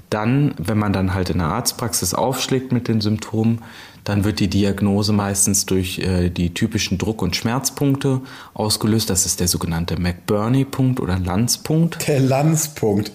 Dann, 0.10 0.54
wenn 0.58 0.78
man 0.78 0.94
dann 0.94 1.14
halt 1.14 1.30
in 1.30 1.40
der 1.40 1.48
Arztpraxis 1.48 2.14
aufschlägt 2.14 2.72
mit 2.72 2.88
den 2.88 3.02
Symptomen, 3.02 3.62
dann 4.04 4.26
wird 4.26 4.40
die 4.40 4.50
Diagnose 4.50 5.14
meistens 5.14 5.66
durch 5.66 6.00
äh, 6.00 6.30
die 6.30 6.54
typischen 6.54 6.98
Druck- 6.98 7.22
und 7.22 7.36
Schmerzpunkte 7.36 8.22
ausgelöst. 8.54 9.10
Das 9.10 9.26
ist 9.26 9.40
der 9.40 9.48
sogenannte 9.48 10.00
McBurney-Punkt 10.00 11.00
oder 11.00 11.18
Lanz-Punkt. 11.18 12.08
Der 12.08 12.20
Lanzpunkt. 12.20 13.12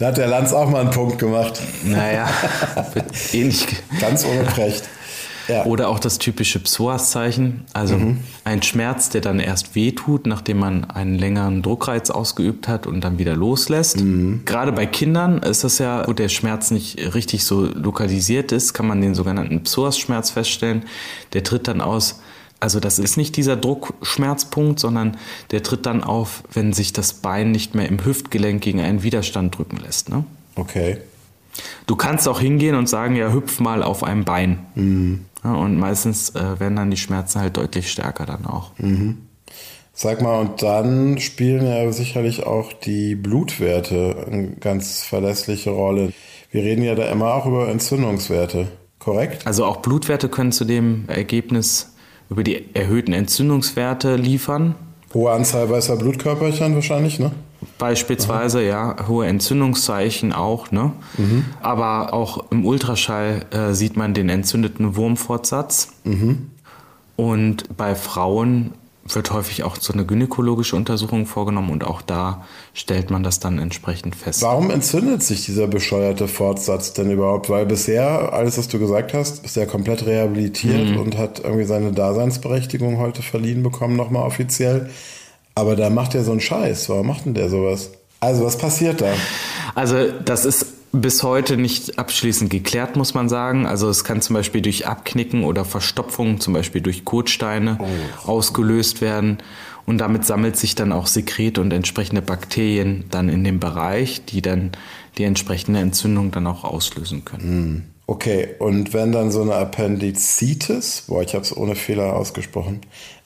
Da 0.00 0.06
hat 0.06 0.16
der 0.16 0.26
Lanz 0.26 0.52
auch 0.52 0.68
mal 0.68 0.80
einen 0.80 0.90
Punkt 0.90 1.18
gemacht. 1.18 1.60
Naja, 1.84 2.28
ähnlich. 3.32 3.66
ge- 3.66 3.78
Ganz 4.00 4.24
ungerecht. 4.24 4.82
Ja. 5.48 5.64
Oder 5.64 5.88
auch 5.88 5.98
das 5.98 6.18
typische 6.18 6.60
Psoas-Zeichen, 6.60 7.64
also 7.72 7.98
ein 8.44 8.62
Schmerz, 8.62 9.08
der 9.08 9.20
dann 9.20 9.40
erst 9.40 9.74
wehtut, 9.74 10.26
nachdem 10.26 10.58
man 10.58 10.88
einen 10.90 11.18
längeren 11.18 11.60
Druckreiz 11.62 12.08
ausgeübt 12.10 12.68
hat 12.68 12.86
und 12.86 13.00
dann 13.02 13.18
wieder 13.18 13.34
loslässt. 13.34 13.98
Gerade 14.44 14.70
bei 14.70 14.86
Kindern 14.86 15.38
ist 15.42 15.64
das 15.64 15.78
ja, 15.78 16.06
wo 16.06 16.12
der 16.12 16.28
Schmerz 16.28 16.70
nicht 16.70 17.14
richtig 17.14 17.44
so 17.44 17.62
lokalisiert 17.64 18.52
ist, 18.52 18.74
kann 18.74 18.86
man 18.86 19.00
den 19.00 19.14
sogenannten 19.16 19.64
Psoas-Schmerz 19.64 20.30
feststellen. 20.30 20.84
Der 21.32 21.42
tritt 21.42 21.66
dann 21.66 21.80
aus, 21.80 22.20
also 22.60 22.78
das 22.78 22.98
ist 22.98 23.16
nicht 23.16 23.36
dieser 23.36 23.56
Druckschmerzpunkt, 23.56 24.78
sondern 24.78 25.16
der 25.50 25.62
tritt 25.62 25.86
dann 25.86 26.04
auf, 26.04 26.42
wenn 26.52 26.72
sich 26.72 26.92
das 26.92 27.14
Bein 27.14 27.50
nicht 27.50 27.74
mehr 27.74 27.88
im 27.88 28.04
Hüftgelenk 28.04 28.62
gegen 28.62 28.80
einen 28.80 29.02
Widerstand 29.02 29.56
drücken 29.56 29.78
lässt. 29.78 30.10
Ne? 30.10 30.24
Okay. 30.54 30.98
Du 31.86 31.96
kannst 31.96 32.28
auch 32.28 32.40
hingehen 32.40 32.76
und 32.76 32.88
sagen, 32.88 33.16
ja, 33.16 33.32
hüpf 33.32 33.60
mal 33.60 33.82
auf 33.82 34.04
einem 34.04 34.24
Bein. 34.24 34.58
Ja, 35.42 35.54
und 35.54 35.78
meistens 35.78 36.30
äh, 36.30 36.60
werden 36.60 36.76
dann 36.76 36.90
die 36.90 36.96
Schmerzen 36.96 37.40
halt 37.40 37.56
deutlich 37.56 37.90
stärker 37.90 38.26
dann 38.26 38.46
auch. 38.46 38.72
Sag 39.92 40.22
mal, 40.22 40.38
und 40.40 40.62
dann 40.62 41.18
spielen 41.18 41.66
ja 41.66 41.90
sicherlich 41.92 42.44
auch 42.46 42.72
die 42.72 43.16
Blutwerte 43.16 44.26
eine 44.30 44.48
ganz 44.52 45.02
verlässliche 45.02 45.70
Rolle. 45.70 46.12
Wir 46.50 46.62
reden 46.62 46.82
ja 46.82 46.94
da 46.94 47.10
immer 47.10 47.34
auch 47.34 47.46
über 47.46 47.68
Entzündungswerte, 47.68 48.68
korrekt? 48.98 49.46
Also 49.46 49.64
auch 49.64 49.78
Blutwerte 49.78 50.28
können 50.28 50.52
zu 50.52 50.64
dem 50.64 51.04
Ergebnis 51.08 51.89
über 52.30 52.42
die 52.42 52.74
erhöhten 52.74 53.12
Entzündungswerte 53.12 54.16
liefern. 54.16 54.74
Hohe 55.12 55.32
Anzahl 55.32 55.68
weißer 55.68 55.96
Blutkörperchen 55.96 56.74
wahrscheinlich, 56.74 57.18
ne? 57.18 57.32
beispielsweise, 57.78 58.62
ja, 58.62 58.96
hohe 59.08 59.26
Entzündungszeichen 59.26 60.32
auch, 60.32 60.70
ne? 60.70 60.92
Aber 61.62 62.14
auch 62.14 62.50
im 62.50 62.64
Ultraschall 62.64 63.46
äh, 63.50 63.74
sieht 63.74 63.96
man 63.96 64.14
den 64.14 64.28
entzündeten 64.28 64.96
Wurmfortsatz. 64.96 65.92
Und 67.16 67.76
bei 67.76 67.94
Frauen 67.94 68.72
wird 69.14 69.32
häufig 69.32 69.62
auch 69.62 69.76
so 69.76 69.92
eine 69.92 70.04
gynäkologische 70.04 70.76
Untersuchung 70.76 71.26
vorgenommen 71.26 71.70
und 71.70 71.84
auch 71.84 72.02
da 72.02 72.44
stellt 72.74 73.10
man 73.10 73.22
das 73.22 73.40
dann 73.40 73.58
entsprechend 73.58 74.16
fest. 74.16 74.42
Warum 74.42 74.70
entzündet 74.70 75.22
sich 75.22 75.44
dieser 75.44 75.66
bescheuerte 75.66 76.28
Fortsatz 76.28 76.92
denn 76.92 77.10
überhaupt? 77.10 77.50
Weil 77.50 77.66
bisher, 77.66 78.32
alles, 78.32 78.58
was 78.58 78.68
du 78.68 78.78
gesagt 78.78 79.14
hast, 79.14 79.44
ist 79.44 79.56
ja 79.56 79.66
komplett 79.66 80.06
rehabilitiert 80.06 80.96
und 80.96 81.16
hat 81.16 81.40
irgendwie 81.40 81.64
seine 81.64 81.92
Daseinsberechtigung 81.92 82.98
heute 82.98 83.22
verliehen 83.22 83.62
bekommen, 83.62 83.96
nochmal 83.96 84.26
offiziell. 84.26 84.90
Aber 85.54 85.76
da 85.76 85.90
macht 85.90 86.14
er 86.14 86.24
so 86.24 86.30
einen 86.30 86.40
Scheiß. 86.40 86.88
Warum 86.88 87.08
macht 87.08 87.26
denn 87.26 87.34
der 87.34 87.48
sowas? 87.48 87.90
Also, 88.20 88.44
was 88.44 88.58
passiert 88.58 89.00
da? 89.00 89.12
Also 89.74 90.10
das 90.24 90.44
ist 90.44 90.66
bis 90.92 91.22
heute 91.22 91.56
nicht 91.56 91.98
abschließend 91.98 92.50
geklärt, 92.50 92.96
muss 92.96 93.14
man 93.14 93.28
sagen. 93.28 93.66
Also 93.66 93.88
es 93.88 94.04
kann 94.04 94.20
zum 94.22 94.34
Beispiel 94.34 94.60
durch 94.60 94.86
Abknicken 94.86 95.44
oder 95.44 95.64
Verstopfung, 95.64 96.40
zum 96.40 96.52
Beispiel 96.54 96.80
durch 96.80 97.04
Kotsteine, 97.04 97.78
ausgelöst 98.26 99.00
werden. 99.00 99.38
Und 99.86 99.98
damit 99.98 100.24
sammelt 100.24 100.56
sich 100.56 100.74
dann 100.74 100.92
auch 100.92 101.06
Sekret 101.06 101.58
und 101.58 101.72
entsprechende 101.72 102.22
Bakterien 102.22 103.04
dann 103.10 103.28
in 103.28 103.44
dem 103.44 103.60
Bereich, 103.60 104.24
die 104.24 104.42
dann 104.42 104.72
die 105.18 105.24
entsprechende 105.24 105.80
Entzündung 105.80 106.30
dann 106.30 106.46
auch 106.46 106.64
auslösen 106.64 107.24
können. 107.24 107.92
Okay, 108.06 108.48
und 108.58 108.92
wenn 108.92 109.12
dann 109.12 109.30
so 109.30 109.42
eine 109.42 109.54
Appendizitis, 109.54 111.04
boah, 111.06 111.22
ich 111.22 111.34
habe 111.34 111.44
es 111.44 111.56
ohne 111.56 111.76
Fehler 111.76 112.14
ausgesprochen, 112.16 112.80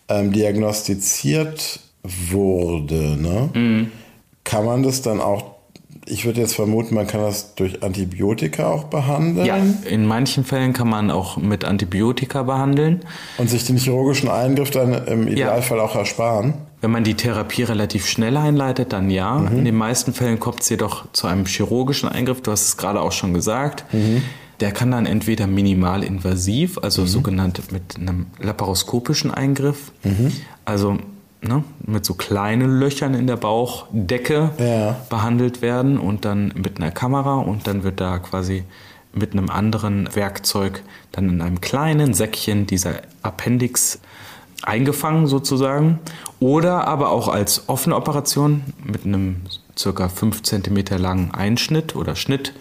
ähm, 0.08 0.32
diagnostiziert 0.32 1.80
wurde, 2.02 3.16
ne? 3.16 3.88
Kann 4.44 4.66
man 4.66 4.82
das 4.82 5.00
dann 5.00 5.20
auch, 5.20 5.53
ich 6.06 6.24
würde 6.26 6.40
jetzt 6.40 6.54
vermuten, 6.54 6.94
man 6.94 7.06
kann 7.06 7.22
das 7.22 7.54
durch 7.54 7.82
Antibiotika 7.82 8.66
auch 8.66 8.84
behandeln 8.84 9.46
Ja, 9.46 9.56
in 9.88 10.06
manchen 10.06 10.44
Fällen 10.44 10.72
kann 10.72 10.88
man 10.88 11.10
auch 11.10 11.36
mit 11.36 11.64
Antibiotika 11.64 12.42
behandeln. 12.42 13.00
und 13.38 13.48
sich 13.48 13.64
den 13.64 13.76
chirurgischen 13.78 14.28
Eingriff 14.28 14.70
dann 14.70 14.92
im 15.06 15.28
Idealfall 15.28 15.80
auch 15.80 15.94
ersparen. 15.96 16.54
Wenn 16.80 16.90
man 16.90 17.04
die 17.04 17.14
Therapie 17.14 17.62
relativ 17.62 18.06
schnell 18.06 18.36
einleitet, 18.36 18.92
dann 18.92 19.08
ja. 19.08 19.38
In 19.48 19.64
den 19.64 19.74
meisten 19.74 20.12
Fällen 20.12 20.38
kommt 20.38 20.60
es 20.60 20.68
jedoch 20.68 21.10
zu 21.12 21.26
einem 21.26 21.46
chirurgischen 21.46 22.10
Eingriff. 22.10 22.42
Du 22.42 22.50
hast 22.50 22.66
es 22.68 22.76
gerade 22.76 23.00
auch 23.00 23.12
schon 23.12 23.32
gesagt. 23.32 23.84
Der 24.60 24.70
kann 24.70 24.90
dann 24.90 25.06
entweder 25.06 25.46
minimalinvasiv, 25.46 26.76
also 26.82 27.06
sogenannt 27.06 27.72
mit 27.72 27.96
einem 27.96 28.26
laparoskopischen 28.38 29.30
Eingriff, 29.32 29.92
also 30.66 30.98
ne, 31.46 31.62
mit 31.86 32.04
so 32.04 32.14
kleinen 32.14 32.78
Löchern 32.78 33.14
in 33.14 33.26
der 33.26 33.36
Bauchdecke 33.36 34.50
Ja. 34.58 34.96
behandelt 35.08 35.62
werden 35.62 35.98
und 35.98 36.24
dann 36.24 36.52
mit 36.56 36.78
einer 36.80 36.90
Kamera 36.90 37.36
und 37.36 37.66
dann 37.66 37.82
wird 37.84 38.00
da 38.00 38.18
quasi 38.18 38.64
mit 39.12 39.32
einem 39.32 39.48
anderen 39.50 40.08
Werkzeug 40.14 40.82
dann 41.12 41.28
in 41.28 41.40
einem 41.40 41.60
kleinen 41.60 42.14
Säckchen 42.14 42.66
dieser 42.66 42.94
Appendix 43.22 44.00
eingefangen 44.62 45.26
sozusagen 45.26 45.98
oder 46.40 46.86
aber 46.88 47.10
auch 47.10 47.28
als 47.28 47.68
offene 47.68 47.94
Operation 47.96 48.62
mit 48.82 49.04
einem 49.04 49.42
circa 49.78 50.08
5 50.08 50.42
cm 50.42 50.84
langen 50.98 51.30
Einschnitt 51.32 51.94
oder 51.94 52.16
Schnitt 52.16 52.54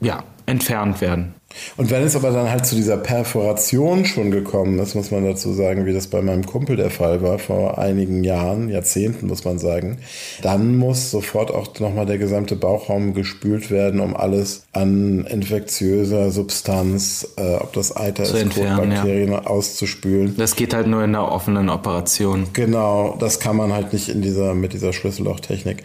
ja, 0.00 0.22
entfernt 0.44 1.00
werden. 1.00 1.34
Und 1.76 1.90
wenn 1.90 2.02
es 2.02 2.16
aber 2.16 2.30
dann 2.30 2.50
halt 2.50 2.66
zu 2.66 2.74
dieser 2.74 2.96
Perforation 2.96 4.04
schon 4.04 4.30
gekommen 4.30 4.78
ist, 4.78 4.94
muss 4.94 5.10
man 5.10 5.24
dazu 5.24 5.52
sagen, 5.52 5.86
wie 5.86 5.92
das 5.92 6.06
bei 6.06 6.22
meinem 6.22 6.46
Kumpel 6.46 6.76
der 6.76 6.90
Fall 6.90 7.22
war, 7.22 7.38
vor 7.38 7.78
einigen 7.78 8.24
Jahren, 8.24 8.68
Jahrzehnten 8.68 9.26
muss 9.26 9.44
man 9.44 9.58
sagen, 9.58 9.98
dann 10.42 10.76
muss 10.76 11.10
sofort 11.10 11.50
auch 11.50 11.78
nochmal 11.80 12.06
der 12.06 12.18
gesamte 12.18 12.56
Bauchraum 12.56 13.14
gespült 13.14 13.70
werden, 13.70 14.00
um 14.00 14.16
alles 14.16 14.64
an 14.72 15.24
infektiöser 15.24 16.30
Substanz, 16.30 17.28
äh, 17.36 17.56
ob 17.56 17.72
das 17.72 17.96
Eiter 17.96 18.24
Zu 18.24 18.36
ist, 18.36 18.42
entfernen, 18.42 18.92
ja. 18.92 18.98
Bakterien 18.98 19.34
auszuspülen. 19.34 20.36
Das 20.36 20.56
geht 20.56 20.74
halt 20.74 20.86
nur 20.86 21.02
in 21.04 21.14
einer 21.14 21.30
offenen 21.30 21.68
Operation. 21.70 22.46
Genau, 22.52 23.16
das 23.18 23.40
kann 23.40 23.56
man 23.56 23.72
halt 23.72 23.92
nicht 23.92 24.08
in 24.08 24.22
dieser, 24.22 24.54
mit 24.54 24.72
dieser 24.72 24.92
Schlüssellochtechnik. 24.92 25.84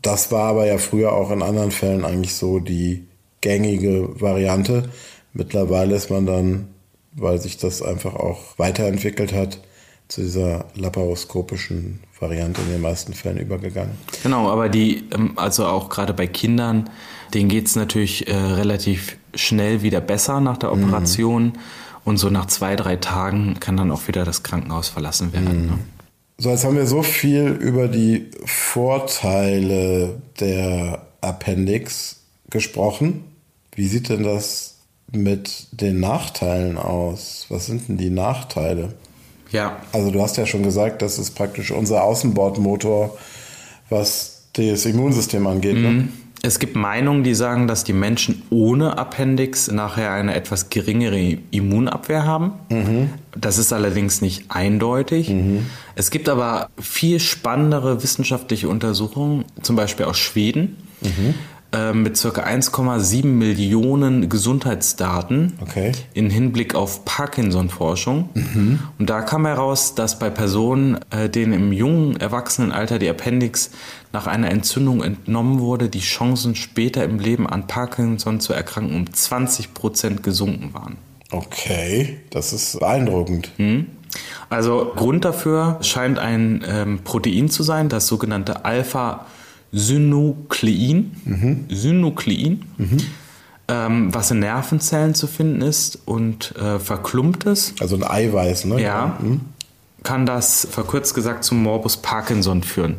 Das 0.00 0.30
war 0.30 0.48
aber 0.48 0.66
ja 0.66 0.78
früher 0.78 1.12
auch 1.12 1.30
in 1.30 1.42
anderen 1.42 1.70
Fällen 1.70 2.04
eigentlich 2.04 2.34
so 2.34 2.60
die 2.60 3.08
gängige 3.40 4.20
Variante. 4.20 4.90
Mittlerweile 5.32 5.94
ist 5.96 6.10
man 6.10 6.26
dann, 6.26 6.68
weil 7.12 7.40
sich 7.40 7.56
das 7.56 7.82
einfach 7.82 8.14
auch 8.14 8.58
weiterentwickelt 8.58 9.32
hat, 9.32 9.60
zu 10.08 10.22
dieser 10.22 10.64
laparoskopischen 10.74 12.00
Variante 12.18 12.62
in 12.62 12.70
den 12.70 12.80
meisten 12.80 13.12
Fällen 13.12 13.38
übergegangen. 13.38 13.92
Genau, 14.22 14.48
aber 14.50 14.68
die, 14.68 15.04
ähm, 15.14 15.32
also 15.36 15.66
auch 15.66 15.90
gerade 15.90 16.14
bei 16.14 16.26
Kindern, 16.26 16.88
denen 17.34 17.48
geht 17.48 17.66
es 17.66 17.76
natürlich 17.76 18.26
äh, 18.26 18.34
relativ 18.34 19.18
schnell 19.34 19.82
wieder 19.82 20.00
besser 20.00 20.40
nach 20.40 20.56
der 20.56 20.72
Operation. 20.72 21.52
Und 22.04 22.16
so 22.16 22.30
nach 22.30 22.46
zwei, 22.46 22.74
drei 22.74 22.96
Tagen 22.96 23.60
kann 23.60 23.76
dann 23.76 23.90
auch 23.90 24.08
wieder 24.08 24.24
das 24.24 24.42
Krankenhaus 24.42 24.88
verlassen 24.88 25.34
werden. 25.34 25.66
Ne? 25.66 25.78
So, 26.38 26.48
jetzt 26.50 26.64
haben 26.64 26.76
wir 26.76 26.86
so 26.86 27.02
viel 27.02 27.48
über 27.48 27.88
die 27.88 28.30
Vorteile 28.46 30.22
der 30.40 31.02
Appendix 31.20 32.22
gesprochen. 32.48 33.24
Wie 33.78 33.86
sieht 33.86 34.08
denn 34.08 34.24
das 34.24 34.74
mit 35.12 35.68
den 35.70 36.00
Nachteilen 36.00 36.78
aus? 36.78 37.46
Was 37.48 37.66
sind 37.66 37.88
denn 37.88 37.96
die 37.96 38.10
Nachteile? 38.10 38.94
Ja, 39.52 39.76
Also 39.92 40.10
du 40.10 40.20
hast 40.20 40.36
ja 40.36 40.46
schon 40.46 40.64
gesagt, 40.64 41.00
das 41.00 41.16
ist 41.16 41.36
praktisch 41.36 41.70
unser 41.70 42.02
Außenbordmotor, 42.02 43.16
was 43.88 44.48
das 44.54 44.84
Immunsystem 44.84 45.46
angeht. 45.46 45.76
Ne? 45.76 46.08
Es 46.42 46.58
gibt 46.58 46.74
Meinungen, 46.74 47.22
die 47.22 47.36
sagen, 47.36 47.68
dass 47.68 47.84
die 47.84 47.92
Menschen 47.92 48.42
ohne 48.50 48.98
Appendix 48.98 49.70
nachher 49.70 50.10
eine 50.10 50.34
etwas 50.34 50.70
geringere 50.70 51.38
Immunabwehr 51.52 52.24
haben. 52.24 52.54
Das 53.36 53.58
ist 53.58 53.72
allerdings 53.72 54.20
nicht 54.22 54.46
eindeutig. 54.48 55.32
Es 55.94 56.10
gibt 56.10 56.28
aber 56.28 56.68
viel 56.80 57.20
spannendere 57.20 58.02
wissenschaftliche 58.02 58.68
Untersuchungen, 58.68 59.44
zum 59.62 59.76
Beispiel 59.76 60.06
aus 60.06 60.18
Schweden, 60.18 60.78
äh, 61.02 61.32
mit 61.92 62.18
ca. 62.22 62.28
1,7 62.30 63.26
Millionen 63.26 64.30
Gesundheitsdaten 64.30 65.52
Okay. 65.60 65.92
in 66.14 66.30
Hinblick 66.30 66.74
auf 66.74 67.04
Parkinson-Forschung. 67.04 68.30
Und 68.98 69.10
da 69.10 69.20
kam 69.20 69.44
heraus, 69.44 69.94
dass 69.94 70.18
bei 70.18 70.30
Personen, 70.30 70.98
äh, 71.10 71.28
denen 71.28 71.52
im 71.52 71.72
jungen 71.72 72.16
Erwachsenenalter 72.18 72.98
die 72.98 73.08
Appendix 73.08 73.70
nach 74.14 74.26
einer 74.26 74.50
Entzündung 74.50 75.02
entnommen 75.02 75.60
wurde, 75.60 75.90
die 75.90 76.00
Chancen 76.00 76.54
später 76.54 77.04
im 77.04 77.18
Leben 77.18 77.46
an 77.46 77.66
Parkinson 77.66 78.40
zu 78.40 78.54
erkranken 78.54 78.96
um 78.96 79.12
20 79.12 79.74
Prozent 79.74 80.22
gesunken 80.22 80.72
waren. 80.72 80.96
Okay, 81.30 82.20
das 82.30 82.54
ist 82.54 82.78
beeindruckend. 82.80 83.50
Also 84.48 84.92
Grund 84.96 85.26
dafür 85.26 85.76
scheint 85.82 86.18
ein 86.18 86.64
ähm, 86.66 87.00
Protein 87.04 87.50
zu 87.50 87.62
sein, 87.62 87.90
das 87.90 88.06
sogenannte 88.06 88.64
Alpha-Synuklein. 88.64 89.37
Synuklein. 89.72 91.12
Ähm, 93.70 94.14
was 94.14 94.30
in 94.30 94.38
Nervenzellen 94.38 95.14
zu 95.14 95.26
finden 95.26 95.60
ist 95.60 95.98
und 96.06 96.56
äh, 96.56 96.78
verklumpt 96.78 97.44
ist. 97.44 97.80
Also 97.82 97.96
ein 97.96 98.04
Eiweiß, 98.04 98.64
ne? 98.64 98.80
Ja, 98.80 99.18
kann 100.04 100.24
das 100.24 100.66
verkürzt 100.70 101.14
gesagt 101.14 101.44
zum 101.44 101.62
Morbus 101.62 101.98
Parkinson 101.98 102.62
führen. 102.62 102.96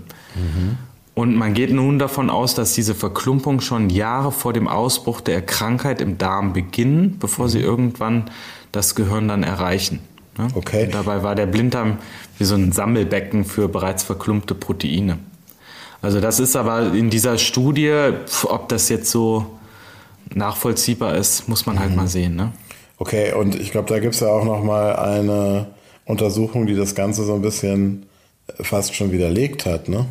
Und 1.15 1.35
man 1.35 1.55
geht 1.55 1.73
nun 1.73 1.97
davon 1.97 2.29
aus, 2.29 2.53
dass 2.53 2.73
diese 2.73 2.93
Verklumpung 2.93 3.61
schon 3.61 3.89
Jahre 3.89 4.31
vor 4.31 4.53
dem 4.53 4.67
Ausbruch 4.67 5.21
der 5.21 5.41
Krankheit 5.41 6.01
im 6.01 6.19
Darm 6.19 6.53
beginnen, 6.53 7.17
bevor 7.19 7.49
sie 7.49 7.59
irgendwann 7.59 8.29
das 8.71 8.93
Gehirn 8.93 9.27
dann 9.27 9.41
erreichen. 9.41 9.99
ne? 10.37 10.47
Okay. 10.53 10.85
Und 10.85 10.93
dabei 10.93 11.23
war 11.23 11.33
der 11.33 11.47
Blinddarm 11.47 11.97
wie 12.37 12.43
so 12.45 12.53
ein 12.55 12.71
Sammelbecken 12.71 13.43
für 13.43 13.67
bereits 13.67 14.03
verklumpte 14.03 14.53
Proteine. 14.53 15.17
Also 16.01 16.19
das 16.21 16.39
ist 16.39 16.55
aber 16.55 16.93
in 16.93 17.09
dieser 17.09 17.37
Studie, 17.37 17.93
ob 18.43 18.69
das 18.69 18.89
jetzt 18.89 19.11
so 19.11 19.45
nachvollziehbar 20.33 21.15
ist, 21.15 21.49
muss 21.49 21.65
man 21.65 21.79
halt 21.79 21.95
mal 21.95 22.07
sehen. 22.07 22.35
Ne? 22.35 22.51
Okay, 22.97 23.33
und 23.33 23.55
ich 23.55 23.71
glaube, 23.71 23.89
da 23.89 23.99
gibt 23.99 24.13
es 24.13 24.19
ja 24.19 24.27
auch 24.27 24.45
noch 24.45 24.63
mal 24.63 24.95
eine 24.95 25.67
Untersuchung, 26.05 26.67
die 26.67 26.75
das 26.75 26.95
Ganze 26.95 27.23
so 27.23 27.33
ein 27.33 27.41
bisschen 27.41 28.05
fast 28.59 28.95
schon 28.95 29.11
widerlegt 29.11 29.65
hat, 29.65 29.89
ne? 29.89 30.05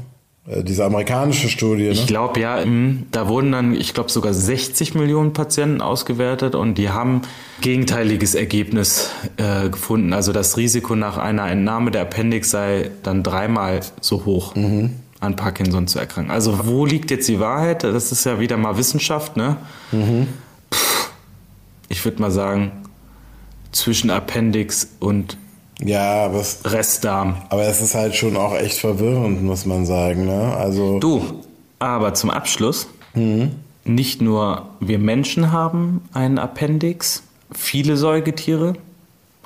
Äh, 0.48 0.62
Diese 0.64 0.84
amerikanische 0.84 1.48
Studie, 1.48 1.84
ne? 1.84 1.90
Ich 1.90 2.06
glaube, 2.06 2.40
ja, 2.40 2.62
da 3.10 3.28
wurden 3.28 3.52
dann, 3.52 3.74
ich 3.74 3.94
glaube, 3.94 4.10
sogar 4.10 4.32
60 4.32 4.94
Millionen 4.94 5.32
Patienten 5.32 5.80
ausgewertet 5.80 6.54
und 6.54 6.76
die 6.78 6.90
haben 6.90 7.22
gegenteiliges 7.60 8.34
Ergebnis 8.34 9.10
äh, 9.36 9.68
gefunden. 9.68 10.12
Also 10.12 10.32
das 10.32 10.56
Risiko 10.56 10.94
nach 10.94 11.18
einer 11.18 11.50
Entnahme 11.50 11.90
der 11.90 12.02
Appendix 12.02 12.50
sei 12.50 12.90
dann 13.02 13.22
dreimal 13.22 13.80
so 14.00 14.24
hoch, 14.24 14.54
an 15.20 15.36
Parkinson 15.36 15.86
zu 15.88 15.98
erkranken. 15.98 16.30
Also 16.30 16.66
wo 16.66 16.86
liegt 16.86 17.10
jetzt 17.10 17.28
die 17.28 17.40
Wahrheit? 17.40 17.82
Das 17.84 18.12
ist 18.12 18.24
ja 18.24 18.38
wieder 18.40 18.56
mal 18.56 18.76
Wissenschaft, 18.78 19.36
ne? 19.36 19.56
Pff, 20.72 21.10
ich 21.88 22.04
würde 22.04 22.20
mal 22.20 22.30
sagen, 22.30 22.70
zwischen 23.72 24.10
Appendix 24.10 24.88
und 25.00 25.36
Ja, 25.80 26.28
es, 26.32 26.60
Restdarm. 26.64 27.36
aber 27.50 27.62
es 27.64 27.80
ist 27.82 27.94
halt 27.94 28.14
schon 28.14 28.36
auch 28.36 28.54
echt 28.54 28.78
verwirrend, 28.78 29.42
muss 29.42 29.66
man 29.66 29.86
sagen. 29.86 30.26
Ne? 30.26 30.54
Also, 30.56 30.98
Du, 31.00 31.42
aber 31.78 32.14
zum 32.14 32.30
Abschluss, 32.30 32.86
nicht 33.84 34.20
nur 34.22 34.68
wir 34.80 34.98
Menschen 34.98 35.50
haben 35.52 36.02
einen 36.12 36.38
Appendix, 36.38 37.22
viele 37.52 37.96
Säugetiere, 37.96 38.74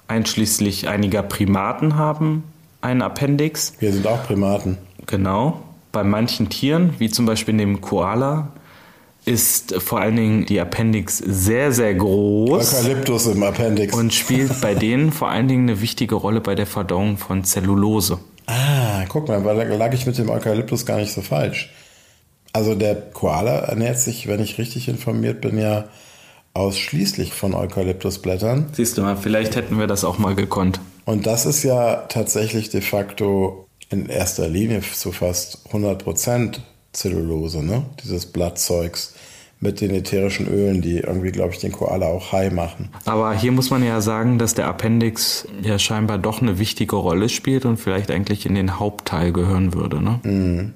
einschließlich 0.08 0.88
einiger 0.88 1.22
Primaten 1.22 1.96
haben 1.96 2.44
einen 2.82 3.00
Appendix. 3.02 3.72
wir 3.78 3.92
sind 3.92 4.06
auch 4.06 4.22
Primaten. 4.26 4.76
Genau. 5.12 5.61
Bei 5.92 6.05
manchen 6.05 6.48
Tieren, 6.48 6.94
wie 6.96 7.11
zum 7.11 7.27
Beispiel 7.27 7.55
dem 7.55 7.83
Koala, 7.83 8.48
ist 9.27 9.75
vor 9.75 10.01
allen 10.01 10.16
Dingen 10.16 10.46
die 10.46 10.59
Appendix 10.59 11.18
sehr, 11.18 11.70
sehr 11.70 11.94
groß 11.94 12.83
Eukalyptus 12.83 13.27
im 13.27 13.42
Appendix. 13.42 13.94
und 13.94 14.14
spielt 14.14 14.62
bei 14.62 14.75
denen 14.75 15.12
vor 15.12 15.29
allen 15.29 15.48
Dingen 15.48 15.68
eine 15.68 15.83
wichtige 15.83 16.14
Rolle 16.14 16.40
bei 16.40 16.55
der 16.55 16.66
Verdauung 16.66 17.18
von 17.18 17.44
Zellulose. 17.44 18.20
ah, 18.46 19.05
guck 19.11 19.29
mal, 19.29 19.42
da 19.42 19.53
lag 19.53 19.92
ich 19.92 20.07
mit 20.07 20.16
dem 20.16 20.31
Eukalyptus 20.31 20.87
gar 20.87 20.96
nicht 20.96 21.12
so 21.12 21.20
falsch. 21.20 21.70
Also 22.55 22.75
der 22.75 22.94
Koala 22.94 23.59
ernährt 23.59 23.98
sich, 23.98 24.29
wenn 24.29 24.40
ich 24.40 24.57
richtig 24.57 24.88
informiert 24.88 25.42
bin, 25.42 25.59
ja 25.59 25.85
ausschließlich 26.55 27.35
von 27.35 27.53
Eukalyptusblättern. 27.55 28.70
Siehst 28.72 28.96
du 28.96 29.03
mal, 29.03 29.18
vielleicht 29.18 29.57
hätten 29.57 29.79
wir 29.79 29.87
das 29.87 30.05
auch 30.05 30.16
mal 30.16 30.35
gekonnt. 30.35 30.81
Und 31.05 31.27
das 31.27 31.44
ist 31.44 31.64
ja 31.64 31.96
tatsächlich 32.09 32.70
de 32.70 32.81
facto 32.81 33.66
in 33.92 34.07
erster 34.07 34.48
Linie 34.48 34.81
zu 34.81 35.12
fast 35.12 35.66
100% 35.72 36.59
Zellulose, 36.92 37.62
ne? 37.62 37.85
Dieses 38.02 38.26
Blattzeugs 38.26 39.14
mit 39.61 39.81
den 39.81 39.92
ätherischen 39.92 40.48
Ölen, 40.48 40.83
die 40.83 40.98
irgendwie, 40.98 41.31
glaube 41.31 41.52
ich, 41.52 41.61
den 41.61 41.70
Koala 41.70 42.07
auch 42.07 42.33
high 42.33 42.52
machen. 42.52 42.90
Aber 43.05 43.33
hier 43.33 43.52
muss 43.52 43.70
man 43.70 43.85
ja 43.85 44.00
sagen, 44.00 44.38
dass 44.38 44.55
der 44.55 44.66
Appendix 44.66 45.46
ja 45.62 45.78
scheinbar 45.78 46.18
doch 46.18 46.42
eine 46.42 46.59
wichtige 46.59 46.96
Rolle 46.96 47.28
spielt 47.28 47.64
und 47.64 47.76
vielleicht 47.76 48.11
eigentlich 48.11 48.44
in 48.44 48.57
den 48.57 48.81
Hauptteil 48.81 49.33
gehören 49.33 49.72
würde. 49.72 50.02
Ne? 50.02 50.72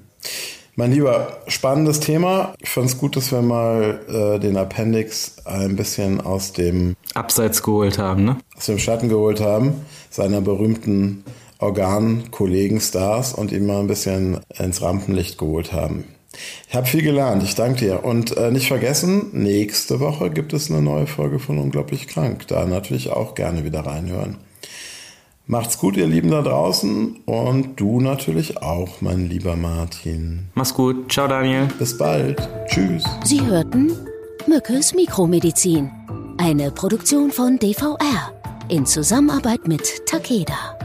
Mein 0.76 0.92
Lieber, 0.92 1.38
spannendes 1.48 1.98
Thema. 1.98 2.54
Ich 2.60 2.68
fand 2.68 2.86
es 2.86 2.98
gut, 2.98 3.16
dass 3.16 3.32
wir 3.32 3.42
mal 3.42 3.98
äh, 4.08 4.38
den 4.38 4.56
Appendix 4.56 5.36
ein 5.46 5.74
bisschen 5.74 6.20
aus 6.20 6.52
dem, 6.52 6.94
Abseits 7.14 7.62
geholt 7.62 7.98
haben, 7.98 8.24
ne? 8.24 8.36
aus 8.56 8.66
dem 8.66 8.78
Schatten 8.78 9.08
geholt 9.08 9.40
haben, 9.40 9.86
seiner 10.10 10.40
berühmten 10.42 11.24
Organkollegen 11.58 12.80
Stars 12.80 13.32
und 13.32 13.52
ihn 13.52 13.66
mal 13.66 13.80
ein 13.80 13.86
bisschen 13.86 14.40
ins 14.58 14.82
Rampenlicht 14.82 15.38
geholt 15.38 15.72
haben. 15.72 16.04
Ich 16.68 16.74
habe 16.74 16.86
viel 16.86 17.02
gelernt, 17.02 17.42
ich 17.42 17.54
danke 17.54 17.80
dir. 17.80 18.04
Und 18.04 18.36
äh, 18.36 18.50
nicht 18.50 18.68
vergessen, 18.68 19.30
nächste 19.32 20.00
Woche 20.00 20.30
gibt 20.30 20.52
es 20.52 20.70
eine 20.70 20.82
neue 20.82 21.06
Folge 21.06 21.38
von 21.38 21.58
Unglaublich 21.58 22.08
Krank. 22.08 22.46
Da 22.48 22.66
natürlich 22.66 23.10
auch 23.10 23.34
gerne 23.34 23.64
wieder 23.64 23.80
reinhören. 23.80 24.36
Macht's 25.48 25.78
gut, 25.78 25.96
ihr 25.96 26.08
Lieben 26.08 26.30
da 26.30 26.42
draußen. 26.42 27.20
Und 27.24 27.80
du 27.80 28.00
natürlich 28.00 28.58
auch, 28.58 29.00
mein 29.00 29.28
lieber 29.28 29.56
Martin. 29.56 30.48
Mach's 30.54 30.74
gut. 30.74 31.12
Ciao, 31.12 31.28
Daniel. 31.28 31.68
Bis 31.78 31.96
bald. 31.96 32.48
Tschüss. 32.66 33.04
Sie 33.24 33.40
hörten 33.40 33.92
Mückes 34.48 34.94
Mikromedizin, 34.94 35.90
eine 36.38 36.70
Produktion 36.70 37.30
von 37.30 37.58
DVR 37.58 38.32
in 38.68 38.86
Zusammenarbeit 38.86 39.68
mit 39.68 40.06
Takeda. 40.06 40.76